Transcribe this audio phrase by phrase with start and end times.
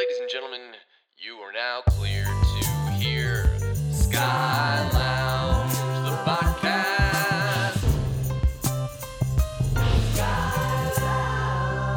[0.00, 0.60] Ladies and gentlemen,
[1.18, 3.44] you are now clear to hear
[3.92, 5.74] Sky Lounge,
[6.08, 7.84] the podcast.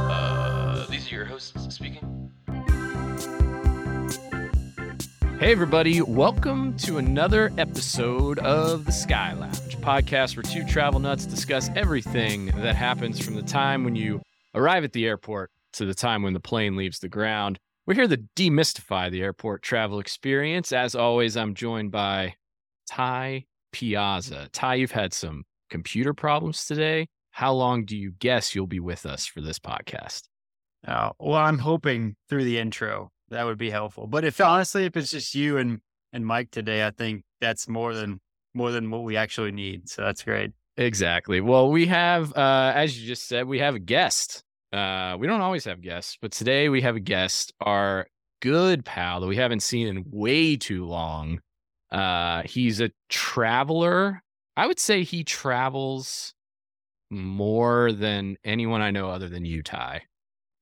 [0.10, 2.30] Uh, these are your hosts speaking.
[5.40, 11.26] Hey, everybody, welcome to another episode of the Sky Lounge podcast where two travel nuts
[11.26, 14.22] discuss everything that happens from the time when you
[14.56, 17.60] arrive at the airport to the time when the plane leaves the ground.
[17.86, 20.72] We're here to demystify the airport travel experience.
[20.72, 22.36] As always, I'm joined by
[22.88, 24.48] Ty Piazza.
[24.54, 27.08] Ty, you've had some computer problems today.
[27.32, 30.30] How long do you guess you'll be with us for this podcast?
[30.88, 34.08] Oh, well, I'm hoping through the intro that would be helpful.
[34.08, 35.82] But if honestly, if it's just you and
[36.14, 38.22] and Mike today, I think that's more than
[38.54, 39.90] more than what we actually need.
[39.90, 40.52] So that's great.
[40.78, 41.42] Exactly.
[41.42, 44.42] Well, we have, uh, as you just said, we have a guest.
[44.74, 48.08] Uh, we don't always have guests, but today we have a guest, our
[48.42, 51.40] good pal that we haven't seen in way too long.
[51.92, 54.22] Uh, he's a traveler.
[54.58, 56.34] I would say he travels
[57.12, 60.02] more than anyone I know other than you, Ty.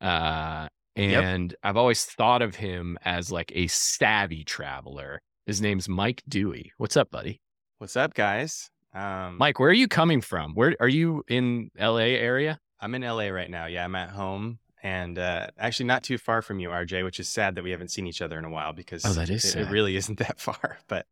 [0.01, 1.23] Uh, Yep.
[1.23, 5.21] and I've always thought of him as like a savvy traveler.
[5.45, 6.73] His name's Mike Dewey.
[6.77, 7.39] What's up, buddy?
[7.77, 8.69] What's up, guys?
[8.93, 10.53] Um, Mike, where are you coming from?
[10.53, 12.59] Where are you in LA area?
[12.81, 13.67] I'm in LA right now.
[13.67, 17.27] Yeah, I'm at home and uh, actually not too far from you, RJ, which is
[17.27, 19.61] sad that we haven't seen each other in a while because Oh, that is it,
[19.61, 20.79] it really isn't that far.
[20.87, 21.05] But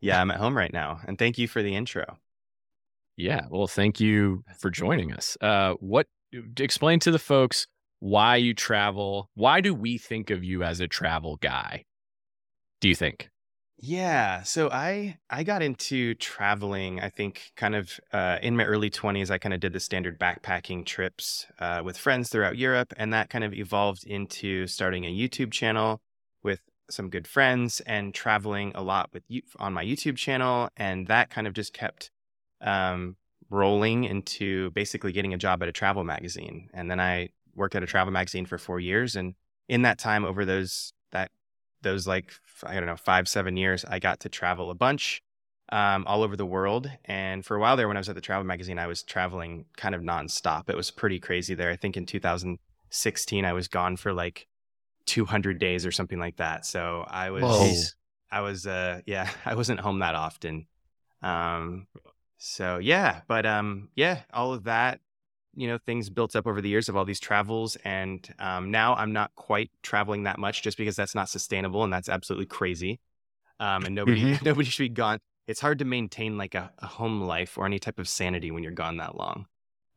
[0.00, 1.00] yeah, I'm at home right now.
[1.06, 2.18] And thank you for the intro.
[3.16, 3.46] Yeah.
[3.48, 5.38] Well, thank you for joining us.
[5.40, 6.06] Uh, what
[6.58, 7.66] explain to the folks
[8.00, 9.30] why you travel?
[9.34, 11.84] Why do we think of you as a travel guy?
[12.82, 13.30] Do you think?
[13.78, 17.00] Yeah, so I I got into traveling.
[17.00, 19.30] I think kind of uh, in my early 20s.
[19.30, 23.28] I kind of did the standard backpacking trips uh, with friends throughout Europe, and that
[23.28, 26.00] kind of evolved into starting a YouTube channel
[26.42, 31.06] with some good friends and traveling a lot with you on my YouTube channel, and
[31.08, 32.10] that kind of just kept
[32.62, 33.16] um,
[33.50, 37.82] rolling into basically getting a job at a travel magazine, and then I worked at
[37.82, 39.34] a travel magazine for four years, and
[39.68, 41.30] in that time, over those that
[41.82, 42.32] those like
[42.62, 45.22] I don't know five seven years, I got to travel a bunch
[45.70, 46.90] um, all over the world.
[47.04, 49.66] And for a while there, when I was at the travel magazine, I was traveling
[49.76, 50.68] kind of nonstop.
[50.68, 51.70] It was pretty crazy there.
[51.70, 54.46] I think in 2016, I was gone for like
[55.06, 56.66] 200 days or something like that.
[56.66, 57.74] So I was Whoa.
[58.30, 60.66] I was uh yeah I wasn't home that often.
[61.22, 61.86] Um,
[62.38, 65.00] so yeah, but um yeah, all of that
[65.56, 68.94] you know things built up over the years of all these travels and um, now
[68.96, 73.00] i'm not quite traveling that much just because that's not sustainable and that's absolutely crazy
[73.58, 75.18] um, and nobody nobody should be gone.
[75.46, 78.62] It's hard to maintain like a, a home life or any type of sanity when
[78.62, 79.46] you're gone that long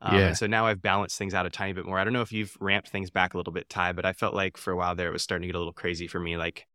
[0.01, 0.33] um, Yeah.
[0.33, 1.99] so now i've balanced things out a tiny bit more.
[1.99, 4.33] I don't know if you've ramped things back a little bit ty but i felt
[4.33, 6.37] like for a while there it was starting to get a little crazy for me
[6.37, 6.67] like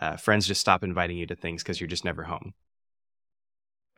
[0.00, 2.54] uh, friends just stop inviting you to things because you're just never home.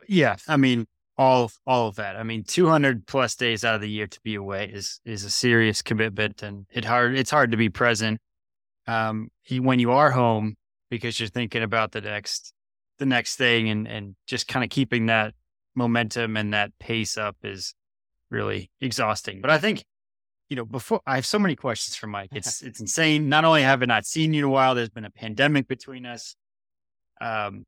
[0.07, 0.87] Yeah, I mean
[1.17, 2.15] all all of that.
[2.15, 5.29] I mean, 200 plus days out of the year to be away is is a
[5.29, 8.19] serious commitment, and it hard it's hard to be present
[8.87, 10.55] um, when you are home
[10.89, 12.53] because you're thinking about the next
[12.99, 15.33] the next thing, and and just kind of keeping that
[15.75, 17.73] momentum and that pace up is
[18.29, 19.41] really exhausting.
[19.41, 19.85] But I think
[20.49, 22.29] you know before I have so many questions for Mike.
[22.35, 23.29] It's it's insane.
[23.29, 26.05] Not only have I not seen you in a while, there's been a pandemic between
[26.05, 26.35] us.
[27.21, 27.65] Um,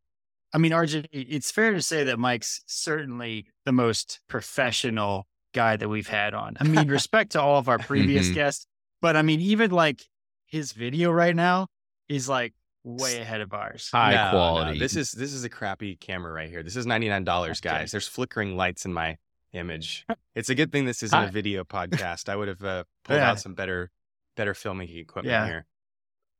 [0.55, 5.89] I mean, RJ, it's fair to say that Mike's certainly the most professional guy that
[5.89, 6.55] we've had on.
[6.61, 8.35] I mean, respect to all of our previous Mhm.
[8.35, 8.65] guests,
[9.01, 10.01] but I mean, even like
[10.45, 11.67] his video right now
[12.07, 12.53] is like
[12.85, 13.89] way ahead of ours.
[13.91, 14.79] High No, no, quality.
[14.79, 16.63] This is this is a crappy camera right here.
[16.63, 17.69] This is ninety nine dollars, Okay.
[17.79, 17.91] guys.
[17.91, 19.17] There's flickering lights in my
[19.51, 20.05] image.
[20.35, 21.25] It's a good thing this isn't Hi.
[21.25, 22.29] a video podcast.
[22.29, 23.31] I would have uh, pulled Yeah.
[23.31, 23.91] out some better
[24.37, 25.45] better filming equipment Yeah.
[25.47, 25.65] here.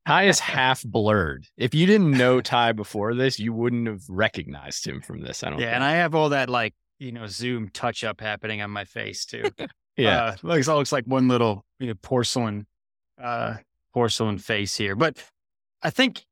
[0.06, 1.48] Ty is half blurred.
[1.58, 5.44] If you didn't know Ty before this, you wouldn't have recognized him from this.
[5.44, 5.60] I don't.
[5.60, 8.86] Yeah, and I have all that like you know Zoom touch up happening on my
[8.86, 9.44] face too.
[9.98, 10.24] yeah.
[10.24, 12.66] uh, looks all looks like one little you know, porcelain
[13.22, 13.56] uh,
[13.94, 14.96] porcelain face here.
[14.96, 15.24] But
[15.82, 16.26] I think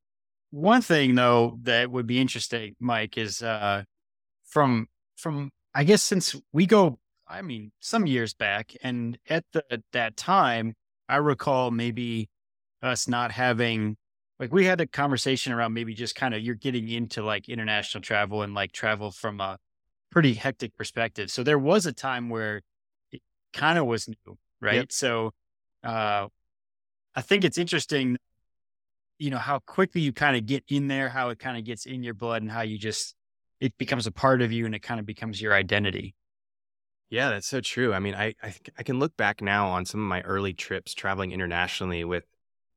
[0.51, 3.83] one thing though that would be interesting, Mike, is uh,
[4.45, 4.87] from
[5.17, 9.81] from I guess since we go, I mean, some years back, and at the at
[9.93, 10.75] that time,
[11.09, 12.29] I recall maybe
[12.83, 13.97] us not having
[14.39, 18.01] like we had a conversation around maybe just kind of you're getting into like international
[18.01, 19.57] travel and like travel from a
[20.11, 21.31] pretty hectic perspective.
[21.31, 22.61] So there was a time where
[23.11, 23.21] it
[23.53, 24.75] kind of was new, right?
[24.75, 24.91] Yep.
[24.91, 25.31] So
[25.83, 26.27] uh
[27.15, 28.17] I think it's interesting,
[29.19, 31.85] you know, how quickly you kind of get in there, how it kind of gets
[31.85, 33.15] in your blood and how you just
[33.59, 36.15] it becomes a part of you and it kind of becomes your identity.
[37.09, 37.93] Yeah, that's so true.
[37.93, 40.93] I mean, I, I I can look back now on some of my early trips
[40.93, 42.25] traveling internationally with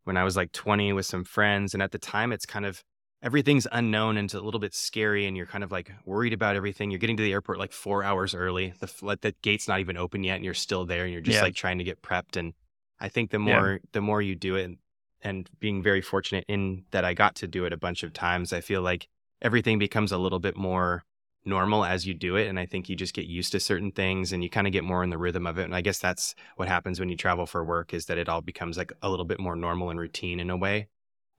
[0.06, 1.74] when I was like 20 with some friends.
[1.74, 2.82] And at the time, it's kind of
[3.22, 5.26] everything's unknown and it's a little bit scary.
[5.26, 6.90] And you're kind of like worried about everything.
[6.90, 8.72] You're getting to the airport like four hours early.
[8.78, 10.36] The, like, the gate's not even open yet.
[10.36, 11.42] And you're still there and you're just Yeah.
[11.42, 12.36] like trying to get prepped.
[12.36, 12.54] And
[13.00, 13.44] I think the Yeah.
[13.58, 14.78] more, the more you do it and,
[15.22, 18.52] and being very fortunate in that I got to do it a bunch of times,
[18.52, 19.08] I feel like
[19.42, 21.04] everything becomes a little bit more
[21.46, 24.32] normal as you do it and i think you just get used to certain things
[24.32, 26.34] and you kind of get more in the rhythm of it and i guess that's
[26.56, 29.24] what happens when you travel for work is that it all becomes like a little
[29.24, 30.88] bit more normal and routine in a way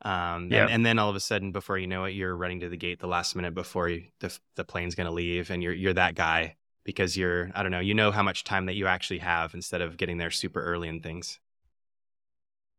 [0.03, 0.63] um Yeah.
[0.63, 2.77] and, and then all of a sudden before you know it you're running to the
[2.77, 5.93] gate the last minute before you, the, the plane's going to leave and you're you're
[5.93, 9.19] that guy because you're i don't know you know how much time that you actually
[9.19, 11.39] have instead of getting there super early and things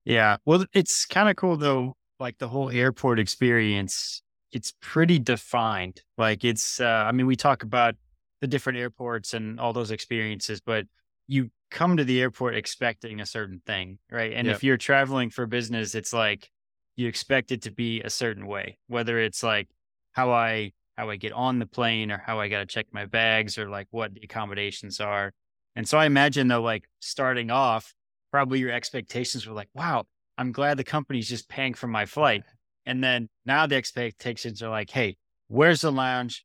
[0.05, 0.39] Yeah.
[0.45, 1.95] Well, it's kind of cool though.
[2.21, 4.23] Like the whole airport experience,
[4.53, 6.03] it's pretty defined.
[6.17, 7.95] Like it's, uh, I mean, we talk about
[8.41, 10.87] the different airports and all those experiences, but
[11.27, 14.33] you come to the airport expecting a certain thing, right?
[14.33, 14.57] And Yep.
[14.57, 16.51] if you're traveling for business, it's like
[16.97, 19.69] you expect it to be a certain way, whether it's like
[20.13, 23.07] how I how I get on the plane or how I got to check my
[23.07, 25.33] bags or like what the accommodations are.
[25.77, 27.95] And so I imagine though, like starting off,
[28.33, 30.07] probably your expectations were like, wow,
[30.37, 32.43] I'm glad the company's just paying for my flight.
[32.89, 35.19] And then now the expectations are like, hey,
[35.49, 36.45] where's the lounge?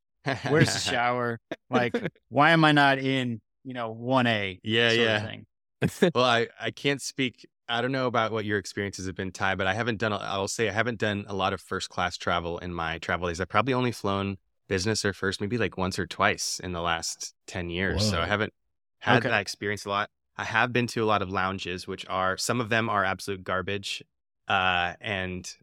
[0.50, 1.40] Where's the shower?
[1.70, 1.94] Like,
[2.28, 4.60] why am I not in, you know, 1A?
[4.62, 6.12] yeah sort of yeah thing?
[6.14, 7.48] well, I, I can't speak.
[7.70, 10.38] I don't know about what your experiences have been, Ty, but I haven't done, I
[10.38, 13.40] will say I haven't done a lot of first class travel in my travel days.
[13.40, 14.36] I've probably only flown
[14.68, 18.04] business or first, maybe like once or twice in the last 10 years.
[18.04, 18.54] So I haven't
[19.00, 19.30] had Okay.
[19.30, 20.10] that experience a lot.
[20.36, 23.46] I have been to a lot of lounges, which are, some of them are absolute
[23.46, 24.04] garbage
[24.50, 25.58] uh, and ki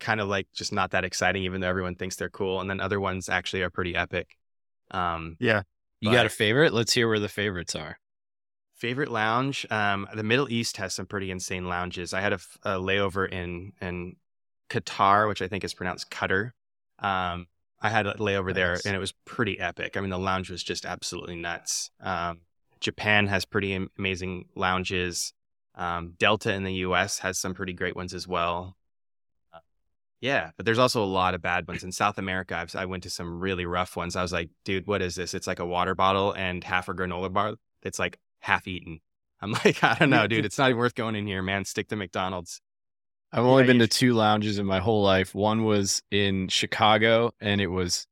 [0.00, 2.60] kind of like just not that exciting, even though everyone thinks they're cool.
[2.60, 4.36] And then other ones actually are pretty epic.
[4.90, 5.62] Um, Yeah.
[6.00, 6.72] You got a favorite?
[6.72, 7.96] Let's hear where the favorites are.
[8.74, 9.64] Favorite lounge?
[9.70, 12.12] Um, the Middle East has some pretty insane lounges.
[12.12, 12.38] I had a
[12.78, 14.16] layover in in
[14.68, 16.50] Qatar, which I think is pronounced Qatar.
[16.98, 17.46] Um,
[17.80, 19.96] I had a layover there, and it was pretty epic.
[19.96, 21.90] I mean, the lounge was just absolutely nuts.
[22.00, 22.40] Um,
[22.80, 25.32] Japan has pretty amazing lounges.
[25.76, 27.20] Um, Delta in the U.S.
[27.20, 28.76] has some pretty great ones as well.
[30.22, 32.56] Yeah, but there's also a lot of bad ones in South America.
[32.56, 34.16] I've, I went to some really rough ones.
[34.16, 35.34] I was like, dude, what is this?
[35.34, 37.54] It's like a water bottle and half a granola bar.
[37.82, 39.00] It's like half eaten.
[39.40, 40.44] I'm like, I don't know, dude.
[40.46, 41.64] It's not even worth going in here, man.
[41.64, 42.60] Stick to McDonald's.
[43.32, 45.34] I've only Yeah, been to two lounges in my whole life.
[45.34, 48.06] One was in Chicago and it was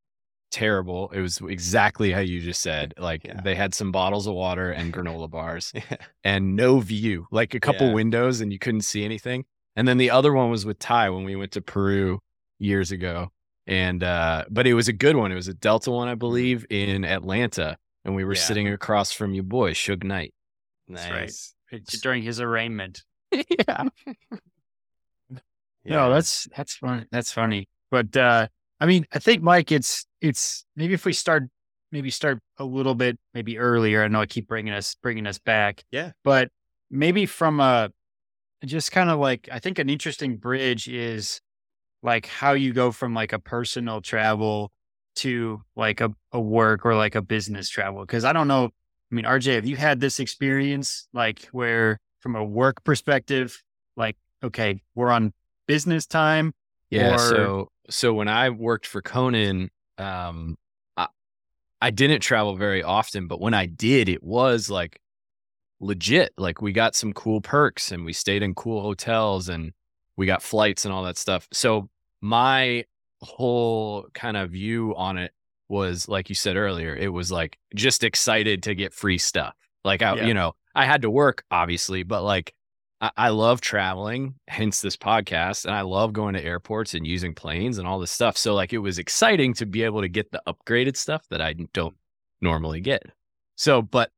[0.51, 1.11] terrible.
[1.11, 2.95] It was exactly how you just said.
[2.99, 3.41] Like Yeah.
[3.43, 5.73] they had some bottles of water and granola bars
[6.25, 7.95] and no view, like a couple Yeah.
[7.95, 9.45] windows and you couldn't see anything.
[9.77, 12.21] And then the other one was with Ty when we went to Peru
[12.59, 13.29] years ago.
[13.67, 15.31] And uh but it was a good one.
[15.33, 17.77] It was a Delta one, I believe, in Atlanta.
[18.05, 18.41] And we were Yeah.
[18.41, 20.35] sitting across from your boy, Suge Knight.
[20.89, 21.55] nice.
[21.73, 21.85] right.
[22.03, 23.03] During his arraignment.
[23.33, 23.85] yeah.
[25.85, 27.05] No, that's that's funny.
[27.11, 27.69] That's funny.
[27.91, 28.49] But uh
[28.81, 31.45] I mean, I think Mike, it's it's maybe if we start
[31.93, 34.03] maybe start a little bit maybe earlier.
[34.05, 35.85] I know I keep bringing us bringing us back.
[35.91, 36.13] Yeah.
[36.25, 36.51] But
[36.91, 37.91] maybe from a
[38.65, 41.41] just kind of like I think an interesting bridge is
[42.03, 44.73] like how you go from like a personal travel
[45.17, 48.05] to like a, a work or like a business travel.
[48.07, 48.67] Cause I don't know.
[48.67, 53.63] I mean, RJ, have you had this experience like where from a work perspective,
[53.97, 55.33] like, okay, we're on
[55.67, 56.53] business time.
[56.91, 57.15] Yeah.
[57.15, 60.57] Or- so so when I worked for Conan, um,
[60.97, 61.09] I,
[61.83, 65.01] I didn't travel very often, but when I did, it was like
[65.81, 66.33] legit.
[66.37, 69.73] Like we got some cool perks and we stayed in cool hotels and
[70.17, 71.49] we got flights and all that stuff.
[71.53, 71.89] So
[72.21, 72.85] my
[73.23, 75.33] whole kind of view on it
[75.69, 79.55] was like you said earlier, it was like just excited to get free stuff.
[79.85, 80.27] Like I, Yeah.
[80.27, 82.55] you know, I had to work obviously, but like
[83.01, 87.35] I, I love traveling, hence this podcast, and I love going to airports and using
[87.35, 88.37] planes and all this stuff.
[88.37, 91.55] So like it was exciting to be able to get the upgraded stuff that I
[91.73, 91.95] don't
[92.43, 93.03] normally get.
[93.57, 94.11] So, but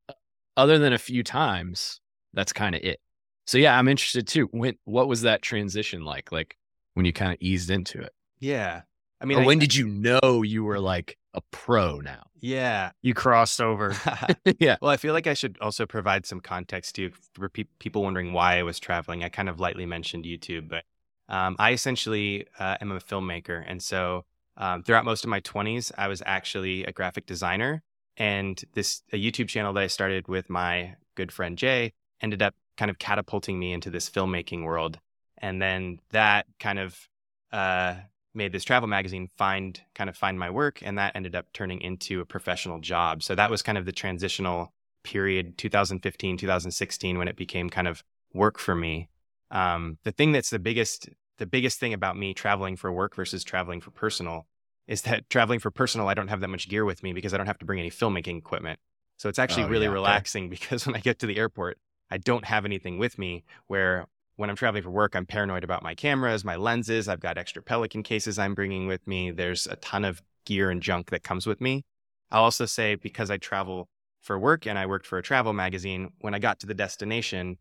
[0.57, 1.99] other than a few times,
[2.33, 2.99] that's kind of it.
[3.45, 4.47] So yeah, I'm interested too.
[4.51, 6.31] When what was that transition like?
[6.31, 6.57] Like
[6.93, 8.81] when you kind of eased into it, Yeah.
[9.21, 12.23] I mean, or I- when did you know you were like a pro now?
[12.39, 12.91] yeah.
[13.01, 13.95] You crossed over.
[14.59, 18.03] yeah, Well, I feel like I should also provide some context too for pe- people
[18.03, 19.23] wondering why I was traveling.
[19.23, 20.83] I kind of lightly mentioned YouTube, but
[21.29, 23.63] um, I essentially uh, am a filmmaker.
[23.65, 24.25] And so
[24.57, 27.81] um, throughout most of my 20s, I was actually a graphic designer.
[28.17, 32.55] And this a YouTube channel that I started with my good friend Jay ended up
[32.77, 34.99] kind of catapulting me into this filmmaking world.
[35.37, 37.07] And then that kind of
[37.51, 37.95] uh,
[38.33, 41.81] made this travel magazine find kind of find my work and that ended up turning
[41.81, 47.27] into a professional job so that was kind of the transitional period 2015 2016 when
[47.27, 48.03] it became kind of
[48.33, 49.09] work for me
[49.51, 53.43] Um, the thing that's the biggest the biggest thing about me traveling for work versus
[53.43, 54.47] traveling for personal
[54.87, 57.37] is that traveling for personal, I don't have that much gear with me because I
[57.37, 58.79] don't have to bring any filmmaking equipment.
[59.17, 60.23] So it's actually Oh, really yeah, okay.
[60.23, 61.77] relaxing because when I get to the airport,
[62.11, 63.43] I don't have anything with me.
[63.67, 67.07] Where when I'm traveling for work, I'm paranoid about my cameras, my lenses.
[67.07, 69.31] I've got extra Pelican cases I'm bringing with me.
[69.31, 71.85] There's a ton of gear and junk that comes with me.
[72.31, 73.87] I'll also say because I travel
[74.21, 77.57] for work and I worked for a travel magazine, when I got to the destination,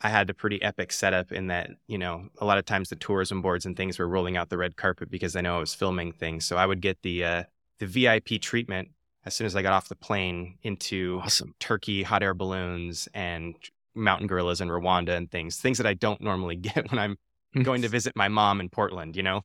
[0.00, 2.96] I had a pretty epic setup in that, you know, a lot of times the
[2.96, 5.74] tourism boards and things were rolling out the red carpet because they know I was
[5.74, 6.44] filming things.
[6.46, 7.42] So I would get the uh,
[7.78, 8.90] the VIP treatment
[9.24, 11.54] as soon as I got off the plane into Awesome.
[11.58, 13.54] Turkey, hot air balloons, and
[13.94, 17.18] mountain gorillas in Rwanda and things, things that I don't normally get when I'm
[17.62, 19.42] going to visit my mom in Portland, you know?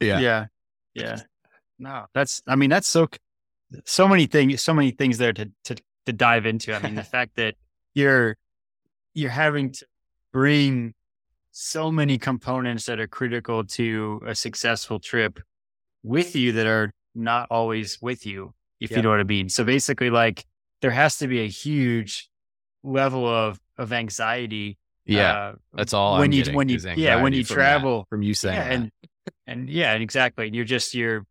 [0.00, 0.18] Yeah.
[0.18, 0.46] Yeah.
[0.94, 1.20] Yeah.
[1.78, 3.06] No, that's, I mean, that's so,
[3.84, 5.76] so many things, so many things there to, to,
[6.06, 6.72] to dive into.
[6.74, 7.54] I mean, the fact that
[7.92, 8.38] you're,
[9.16, 9.86] you're having to
[10.30, 10.92] bring
[11.50, 15.40] so many components that are critical to a successful trip
[16.02, 19.48] with you that are not always with you, if you know what I mean.
[19.48, 20.44] So basically, like,
[20.82, 22.28] there has to be a huge
[22.82, 24.76] level of, of anxiety.
[25.06, 25.32] Yeah.
[25.32, 28.22] uh, That's all when I'm you, when you, yeah, when you from that, travel, from
[28.22, 28.90] you saying yeah, and
[29.46, 30.50] and yeah, and exactly.
[30.52, 31.24] You're just you're,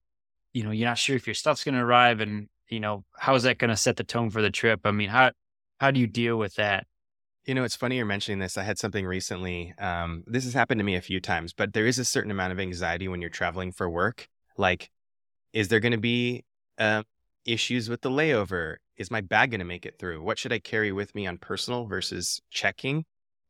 [0.53, 3.35] you know, you're not sure if your stuff's going to arrive, and you know, how
[3.35, 4.79] is that going to set the tone for the trip?
[4.85, 5.31] I mean, how
[5.79, 6.87] how do you deal with that?
[7.45, 8.57] You know, it's funny you're mentioning this.
[8.57, 9.73] I had something recently.
[9.77, 12.53] Um, this has happened to me a few times, but there is a certain amount
[12.53, 14.27] of anxiety when you're traveling for work.
[14.57, 14.89] Like,
[15.53, 16.43] is there going to be
[16.79, 17.03] um,
[17.45, 18.77] issues with the layover?
[18.97, 20.23] Is my bag going to make it through?
[20.23, 23.05] What should I carry with me on personal versus checking?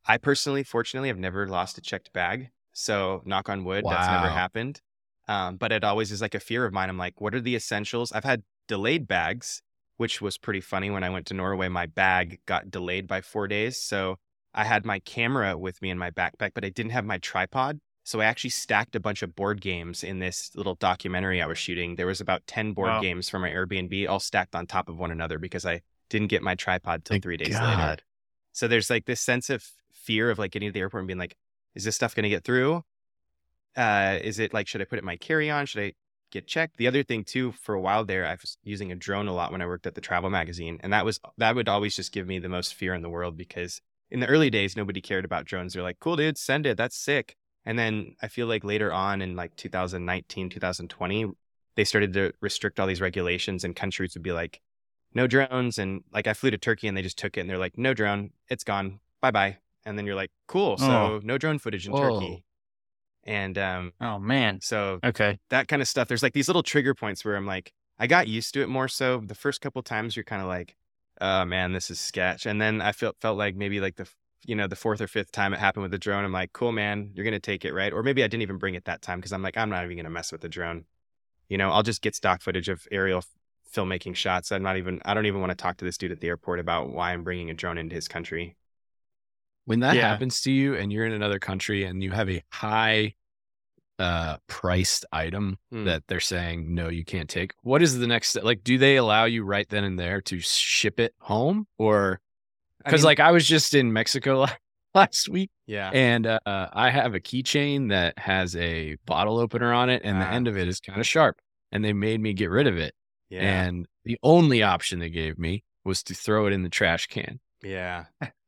[0.06, 2.50] I personally, fortunately, have never lost a checked bag.
[2.74, 4.82] So, knock on wood, that's never happened.
[5.28, 6.90] Um, but it always is like a fear of mine.
[6.90, 8.12] I'm like, what are the essentials?
[8.12, 9.62] I've had delayed bags
[9.98, 10.90] which was pretty funny.
[10.90, 13.78] When I went to Norway, my bag got delayed by four days.
[13.82, 14.18] So
[14.54, 17.80] I had my camera with me in my backpack, but I didn't have my tripod.
[18.04, 21.58] So I actually stacked a bunch of board games in this little documentary I was
[21.58, 21.96] shooting.
[21.96, 23.02] There was about 10 board Wow.
[23.02, 26.44] games from my Airbnb all stacked on top of one another because I didn't get
[26.44, 27.98] my tripod till Thank three days later.
[28.54, 31.18] So there's like this sense of fear of like getting to the airport and being
[31.18, 31.36] like,
[31.74, 32.84] is this stuff going to get through?
[33.76, 35.66] Uh, is it like, should I put it in my carry on?
[35.66, 35.94] Should I
[36.36, 36.78] get checked?
[36.78, 39.52] The other thing too, for a while there, I was using a drone a lot
[39.52, 40.80] when I worked at the travel magazine.
[40.84, 43.36] And that was, that would always just give me the most fear in the world
[43.38, 45.74] because in the early days, nobody cared about drones.
[45.74, 46.78] They're like, cool, dude, send it.
[46.78, 47.36] That's sick.
[47.66, 51.32] And then I feel like later on in like 2019, 2020,
[51.76, 54.62] they started to restrict all these regulations and countries would be like,
[55.14, 55.78] no drones.
[55.80, 57.94] And like I flew to Turkey and they just took it and they're like, no
[57.94, 59.00] drone, it's gone.
[59.22, 59.58] Bye bye.
[59.86, 60.76] And then you're like, cool.
[60.80, 60.84] Oh.
[60.84, 61.20] So Oh.
[61.24, 62.20] no drone footage in Whoa.
[62.20, 62.44] Turkey.
[63.26, 64.60] And um, Oh man.
[64.62, 65.40] so Okay.
[65.50, 68.28] that kind of stuff, there's like these little trigger points where I'm like, I got
[68.28, 69.22] used to it more so.
[69.26, 70.76] The first couple times you're kind of like,
[71.22, 72.46] oh man, this is sketch.
[72.46, 74.08] And then I felt felt like maybe like the
[74.46, 76.72] you know, the fourth or fifth time it happened with the drone, I'm like, cool
[76.72, 77.92] man, you're gonna take it, right?
[77.92, 79.98] Or maybe I didn't even bring it that time because I'm like, I'm not even
[79.98, 80.86] gonna mess with the drone.
[81.50, 83.24] You know, I'll just get stock footage of aerial
[83.74, 84.52] filmmaking shots.
[84.52, 86.60] I'm not even I don't even want to talk to this dude at the airport
[86.60, 88.56] about why I'm bringing a drone into his country.
[89.66, 90.10] When that Yeah.
[90.10, 93.16] happens to you and you're in another country and you have a high
[93.98, 95.86] uh priced item Hmm.
[95.86, 98.98] that they're saying no you can't take what is the next step like do they
[98.98, 102.20] allow you right then and there to ship it home or
[102.84, 104.48] I because mean, like i was just in mexico
[104.94, 105.92] last week yeah.
[105.94, 110.26] and uh, i have a keychain that has a bottle opener on it and the
[110.26, 110.32] Ah.
[110.32, 111.38] end of it is kind of sharp
[111.72, 112.94] and they made me get rid of it
[113.30, 113.44] Yeah.
[113.64, 117.40] and the only option they gave me was to throw it in the trash can
[117.64, 118.08] Yeah.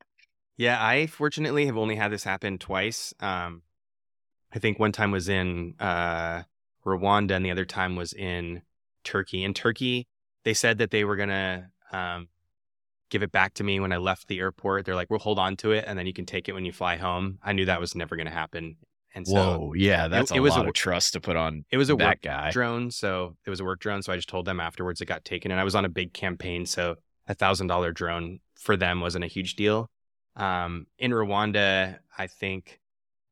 [0.57, 3.13] yeah, I fortunately have only had this happen twice.
[3.19, 3.61] Um
[4.53, 6.43] I think one time was in uh
[6.85, 8.61] Rwanda and the other time was in
[9.03, 9.43] Turkey.
[9.43, 10.07] In Turkey,
[10.43, 12.29] they said that they were going to um
[13.09, 14.85] give it back to me when I left the airport.
[14.85, 16.71] They're like, "We'll hold on to it and then you can take it when you
[16.73, 18.77] fly home." I knew that was never going to happen.
[19.15, 21.35] And so whoa yeah that's it a was a lot w- of trust to put
[21.35, 24.01] on it was a that work guy drone, so it was a work drone.
[24.03, 26.13] So I just told them afterwards it got taken, and I was on a big
[26.13, 26.95] campaign, so
[27.27, 29.89] a thousand dollar drone for them wasn't a huge deal.
[30.37, 32.79] Um, in Rwanda, I think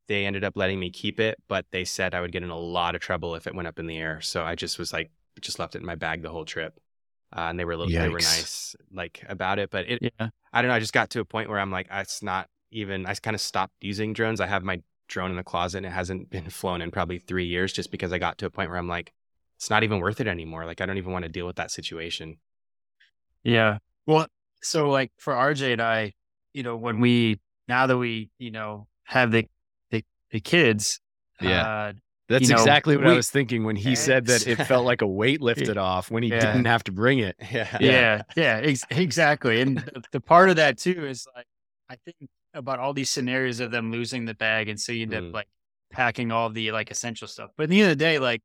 [0.07, 2.57] they ended up letting me keep it, but they said I would get in a
[2.57, 4.21] lot of trouble if it went up in the air.
[4.21, 6.79] So I just was like, just left it in my bag the whole trip,
[7.35, 9.69] uh, and they were a little, they were nice like about it.
[9.69, 10.29] But it, Yeah.
[10.53, 10.75] I don't know.
[10.75, 13.05] I just got to a point where I'm like, it's not even.
[13.05, 14.39] I kind of stopped using drones.
[14.39, 17.45] I have my drone in the closet, and it hasn't been flown in probably three
[17.45, 19.13] years, just because I got to a point where I'm like,
[19.57, 20.65] it's not even worth it anymore.
[20.65, 22.37] Like I don't even want to deal with that situation.
[23.43, 23.79] Yeah.
[24.05, 24.27] Well,
[24.61, 26.13] so like for RJ and I,
[26.55, 29.45] you know, when we now that we, you know, have the
[29.91, 30.99] the, the kids,
[31.41, 31.61] Yeah.
[31.67, 31.93] uh,
[32.29, 35.01] That's you know, exactly what I was thinking when he said that it felt like
[35.01, 36.39] a weight lifted off when he Yeah.
[36.39, 37.35] didn't have to bring it.
[37.51, 37.77] Yeah.
[37.81, 39.59] yeah, yeah, ex- exactly.
[39.61, 41.45] And the, the part of that too is like,
[41.89, 42.15] I think
[42.53, 45.27] about all these scenarios of them losing the bag, and so you end Mm.
[45.29, 45.47] up like
[45.91, 47.51] packing all the like essential stuff.
[47.57, 48.41] But at the end of the day, like,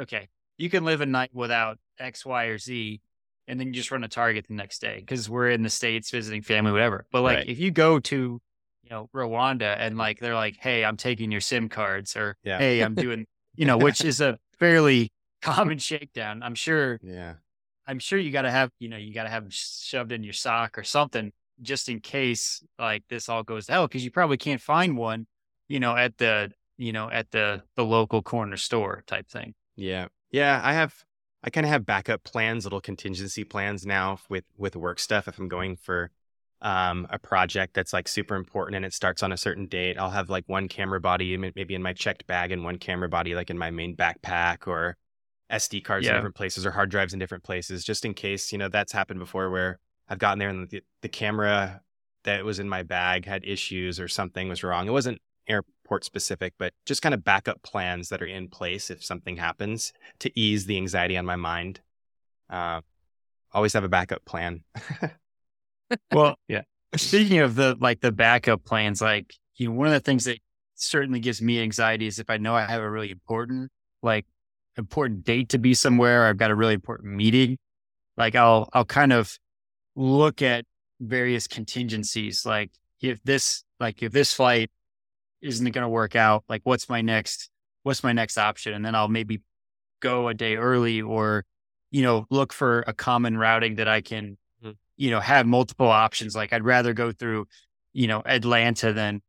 [0.00, 3.00] okay, you can live a night without X, Y, or Z,
[3.48, 6.10] and then you just run a Target the next day because we're in the states
[6.10, 7.06] visiting family, whatever.
[7.12, 7.48] But like, Right.
[7.48, 8.40] if you go to
[8.82, 12.58] you know Rwanda and like they're like, hey, I'm taking your SIM cards, or Yeah.
[12.58, 15.10] hey, I'm doing, you know, which is a fairly
[15.42, 16.42] common shakedown.
[16.42, 17.34] I'm sure Yeah.
[17.86, 20.32] I'm sure you got to have, you know, you got to have shoved in your
[20.32, 24.36] sock or something just in case like this all goes to hell because you probably
[24.38, 25.26] can't find one,
[25.68, 29.54] you know, at the, you know, at the the local corner store type thing.
[29.76, 30.06] Yeah.
[30.30, 30.60] Yeah.
[30.64, 30.94] I have,
[31.44, 35.28] I kind of have backup plans, little contingency plans now with, with work stuff.
[35.28, 36.10] If I'm going for
[36.62, 40.10] um, a project that's like super important and it starts on a certain date, I'll
[40.10, 43.50] have like one camera body maybe in my checked bag and one camera body like
[43.50, 44.96] in my main backpack or
[45.52, 48.56] SD cards in different places or hard drives in different places, just in case, you
[48.56, 51.82] know, that's happened before where I've gotten there and the, the camera
[52.24, 54.88] that was in my bag had issues or something was wrong.
[54.88, 55.20] It wasn't
[55.84, 59.92] airport specific, but just kind of backup plans that are in place if something happens
[60.20, 61.80] to ease the anxiety on my mind.
[62.48, 62.80] Uh,
[63.52, 64.62] always have a backup plan.
[66.12, 66.62] Well, Yeah.
[66.96, 70.38] Speaking of the like the backup plans, like you know, one of the things that
[70.76, 73.70] certainly gives me anxiety is if I know I have a really important,
[74.02, 74.24] like
[74.76, 77.58] important date to be somewhere, or I've got a really important meeting,
[78.16, 79.36] like I'll I'll kind of
[79.94, 80.64] look at
[81.00, 82.46] various contingencies.
[82.46, 84.70] Like if this like if this flight
[85.44, 87.50] isn't it going to work out, like what's my next
[87.84, 89.42] what's my next option, and then I'll maybe
[90.00, 91.44] go a day early or
[91.90, 94.76] you know look for a common routing that I can Mhm.
[94.96, 96.34] you know have multiple options.
[96.34, 97.46] Like I'd rather go through
[97.92, 99.22] you know Atlanta than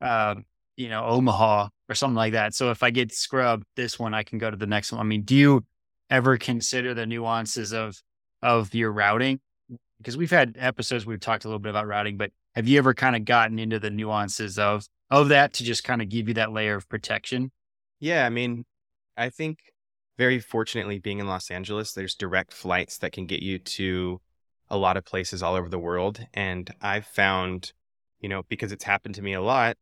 [0.00, 0.44] um,
[0.76, 2.54] you know Omaha or something like that.
[2.54, 5.00] So if I get scrubbed this one, I can go to the next one.
[5.00, 5.64] I mean, do you
[6.10, 7.96] ever consider the nuances of
[8.42, 9.40] of your routing?
[9.98, 12.94] Because we've had episodes we've talked a little bit about routing, but have you ever
[12.94, 16.34] kind of gotten into the nuances of of that to just kind of give you
[16.34, 17.50] that layer of protection?
[18.00, 18.64] Yeah, I mean,
[19.16, 19.58] I think
[20.18, 24.20] very fortunately being in Los Angeles, there's direct flights that can get you to
[24.68, 26.26] a lot of places all over the world.
[26.34, 27.72] And I've found,
[28.20, 29.76] you know, because it's happened to me a lot,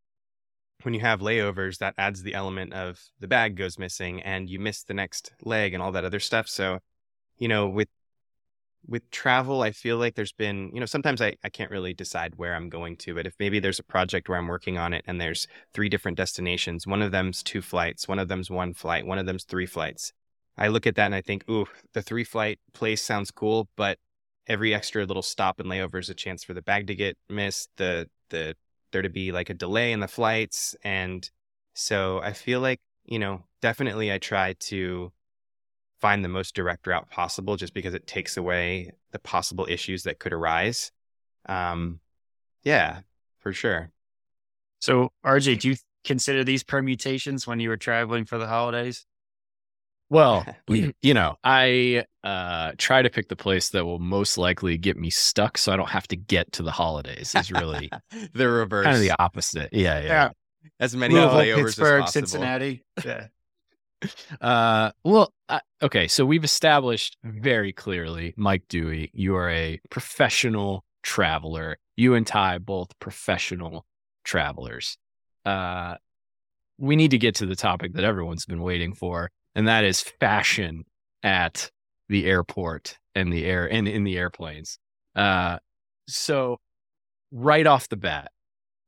[0.82, 4.58] when you have layovers, that adds the element of the bag goes missing and you
[4.58, 6.48] miss the next leg and all that other stuff.
[6.48, 6.80] So,
[7.38, 7.88] you know, with
[8.86, 12.34] with travel, I feel like there's been, you know, sometimes I, I can't really decide
[12.36, 15.04] where I'm going to, but if maybe there's a project where I'm working on it
[15.06, 19.06] and there's three different destinations, one of them's two flights, one of them's one flight,
[19.06, 20.12] one of them's three flights.
[20.56, 23.98] I look at that and I think, ooh, the three flight place sounds cool, but
[24.46, 27.70] every extra little stop and layover is a chance for the bag to get missed,
[27.76, 28.54] the the
[28.92, 30.76] there to be like a delay in the flights.
[30.84, 31.28] And
[31.74, 35.12] so I feel like, you know, definitely I try to
[36.04, 40.18] find the most direct route possible just because it takes away the possible issues that
[40.18, 40.92] could arise.
[41.46, 41.98] Um,
[42.62, 43.00] yeah,
[43.38, 43.90] for sure.
[44.82, 49.06] So, RJ, do you consider these permutations when you were traveling for the holidays?
[50.10, 54.98] Well, you know, I uh, try to pick the place that will most likely get
[54.98, 57.34] me stuck, so I don't have to get to the holidays.
[57.34, 57.90] Is really
[58.34, 58.84] the reverse.
[58.84, 59.70] kind of the opposite.
[59.72, 60.30] Yeah, yeah.
[60.78, 62.26] as many Louisville, layovers Pittsburgh, as possible.
[62.28, 62.84] Cincinnati.
[63.06, 63.28] Yeah.
[64.40, 65.32] Uh, well,
[65.82, 66.08] okay.
[66.08, 71.78] So we've established very clearly, Mike Dewey, you are a professional traveler.
[71.96, 73.86] You and Ty both professional
[74.24, 74.98] travelers.
[75.44, 75.96] Uh,
[76.78, 80.00] we need to get to the topic that everyone's been waiting for, and that is
[80.00, 80.84] fashion
[81.22, 81.70] at
[82.08, 84.78] the airport and the air and in the airplanes.
[85.14, 85.58] Uh,
[86.08, 86.58] so
[87.30, 88.32] right off the bat,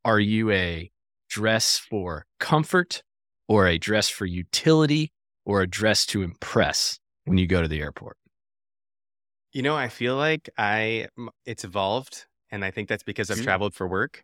[0.05, 0.91] are you a
[1.29, 3.03] dress for comfort
[3.49, 5.11] or a dress for utility
[5.45, 8.17] or a dress to impress when you go to the airport?
[9.53, 11.09] You know, I feel like I
[11.45, 13.45] it's evolved, and I think that's because I've Mhm.
[13.45, 14.23] traveled for work.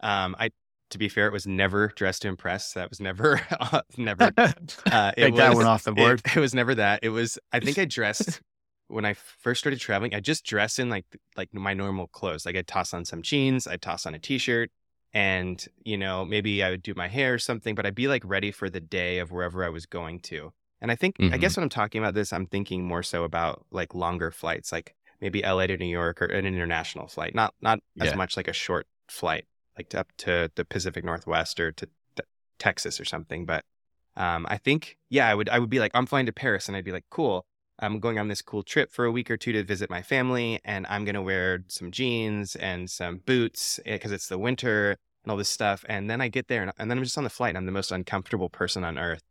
[0.00, 0.50] Um, I,
[0.90, 2.72] to be fair, it was never dressed to impress.
[2.74, 3.40] That was never,
[3.96, 4.32] never.
[4.90, 6.22] Uh, it Take that was- one off the board.
[6.36, 7.00] It, was never that.
[7.02, 7.38] It was.
[7.52, 8.40] I think I dressed
[8.86, 10.14] when I first started traveling.
[10.14, 11.04] I just dressed in like
[11.36, 12.46] like my normal clothes.
[12.46, 14.70] Like I'd toss on some jeans, I'd toss on a t-shirt,
[15.14, 17.74] and you know maybe I would do my hair or something.
[17.74, 20.52] But I'd be like ready for the day of wherever I was going to.
[20.80, 21.40] And I think I Mhm.
[21.40, 24.94] guess when I'm talking about this, I'm thinking more so about like longer flights, like
[25.20, 28.52] maybe LA to New York or an international flight, not not as much like a
[28.52, 32.24] short flight, like to up to the Pacific Northwest or to, to
[32.58, 33.44] Texas or something.
[33.46, 33.64] But
[34.16, 36.76] um, I think yeah, I would I would be like I'm flying to Paris, and
[36.76, 37.46] I'd be like cool.
[37.80, 40.60] I'm going on this cool trip for a week or two to visit my family,
[40.64, 45.36] and I'm gonna wear some jeans and some boots because it's the winter and all
[45.36, 45.84] this stuff.
[45.88, 47.66] And then I get there, and, and then I'm just on the flight, and I'm
[47.66, 49.22] the most uncomfortable person on earth.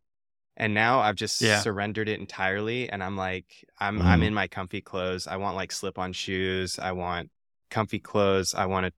[0.56, 1.62] And now I've just Yeah.
[1.62, 4.24] surrendered it entirely, and I'm like, I'm I'm Mhm.
[4.24, 5.26] in my comfy clothes.
[5.26, 6.78] I want like slip-on shoes.
[6.78, 7.30] I want
[7.70, 8.54] comfy clothes.
[8.54, 8.92] I want a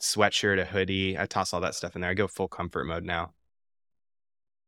[0.00, 1.18] sweatshirt, a hoodie.
[1.18, 2.10] I toss all that stuff in there.
[2.10, 3.34] I go full comfort mode now.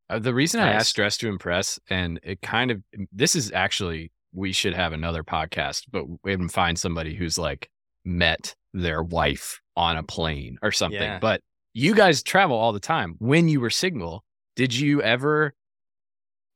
[0.08, 4.12] Uh, the reason I asked dress to impress, and it kind of this is actually
[4.36, 7.68] we should have another podcast, but we haven't find somebody who's like
[8.04, 11.00] met their wife on a plane or something.
[11.00, 11.18] Yeah.
[11.18, 11.40] But
[11.72, 13.16] you guys travel all the time.
[13.18, 14.22] When you were single,
[14.54, 15.54] did you ever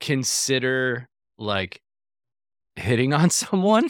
[0.01, 1.81] consider like
[2.77, 3.89] hitting on someone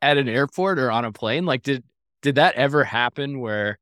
[0.00, 1.46] at an airport or on a plane?
[1.46, 1.82] Like did
[2.22, 3.78] did that ever happen where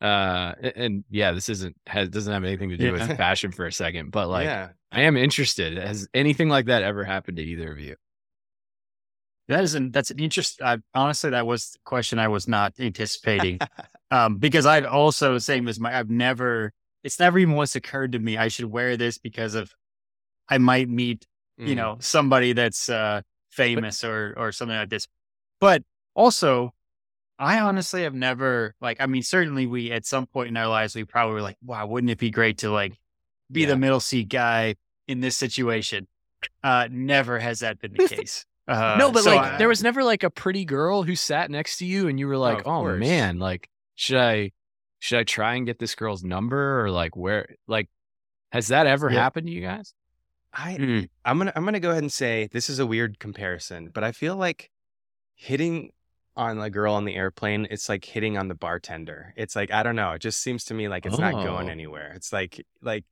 [0.00, 2.92] uh and yeah, this isn't has doesn't have anything to do Yeah.
[2.92, 4.68] with fashion for a second, but like yeah.
[4.92, 5.76] I am interested.
[5.76, 7.96] Has anything like that ever happened to either of you?
[9.48, 10.62] That is an that's an interest.
[10.62, 13.58] I, honestly, that was the question I was not anticipating.
[14.10, 18.18] um, because I've also same as my I've never it's never even once occurred to
[18.18, 19.70] me I should wear this because of
[20.48, 21.26] I might meet
[21.64, 21.76] you Mm.
[21.76, 25.06] know somebody that's uh famous or or something like this.
[25.60, 25.82] But
[26.14, 26.74] also,
[27.38, 30.94] I honestly have never like I mean certainly we at some point in our lives
[30.94, 32.94] we probably were like wow wouldn't it be great to like
[33.52, 33.68] be Yeah.
[33.68, 34.76] the middle seat guy
[35.06, 36.06] in this situation.
[36.62, 38.46] Uh, never has that been the case.
[38.66, 41.50] Uh, no, but so like I- there was never like a pretty girl who sat
[41.50, 44.52] next to you and you were like, of "Oh, man, like should I
[45.00, 47.88] should I try and get this girl's number or like where like
[48.52, 49.20] has that ever Yeah.
[49.22, 49.92] happened to you guys?"
[50.52, 51.08] I Mm.
[51.24, 54.12] I'm gonna I'm gonna go ahead and say this is a weird comparison, but I
[54.12, 54.70] feel like
[55.34, 55.90] hitting
[56.36, 59.34] on a girl on the airplane, it's like hitting on the bartender.
[59.36, 60.12] It's like I don't know.
[60.12, 61.72] It just seems to me like it's not going Oh.
[61.72, 62.12] anywhere.
[62.14, 63.04] It's like like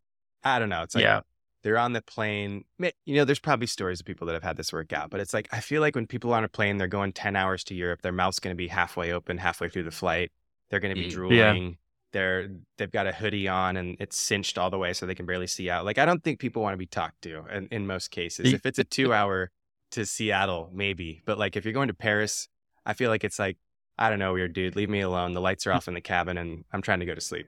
[0.43, 0.83] I don't know.
[0.83, 1.21] It's like Yeah.
[1.63, 2.65] They're on the plane.
[3.05, 5.33] You know, there's probably stories of people that have had this work out, but it's
[5.35, 7.75] like I feel like when people are on a plane, they're going 10 hours to
[7.75, 8.03] Europe.
[8.03, 10.33] Their mouth's going to be halfway open, halfway through the flight.
[10.71, 11.13] They're going to be Mm.
[11.13, 11.79] drooling.
[12.13, 15.25] They're they've got a hoodie on and it's cinched all the way so they can
[15.25, 15.85] barely see out.
[15.85, 18.53] Like I don't think people want to be talked to in, in most cases.
[18.53, 19.51] If it's a two hour
[19.93, 21.23] to Seattle, maybe.
[21.25, 22.49] But like if you're going to Paris,
[22.85, 23.57] I feel like it's like
[23.99, 24.75] I don't know, weird dude.
[24.77, 25.33] Leave me alone.
[25.33, 27.47] The lights are off in the cabin, and I'm trying to go to sleep.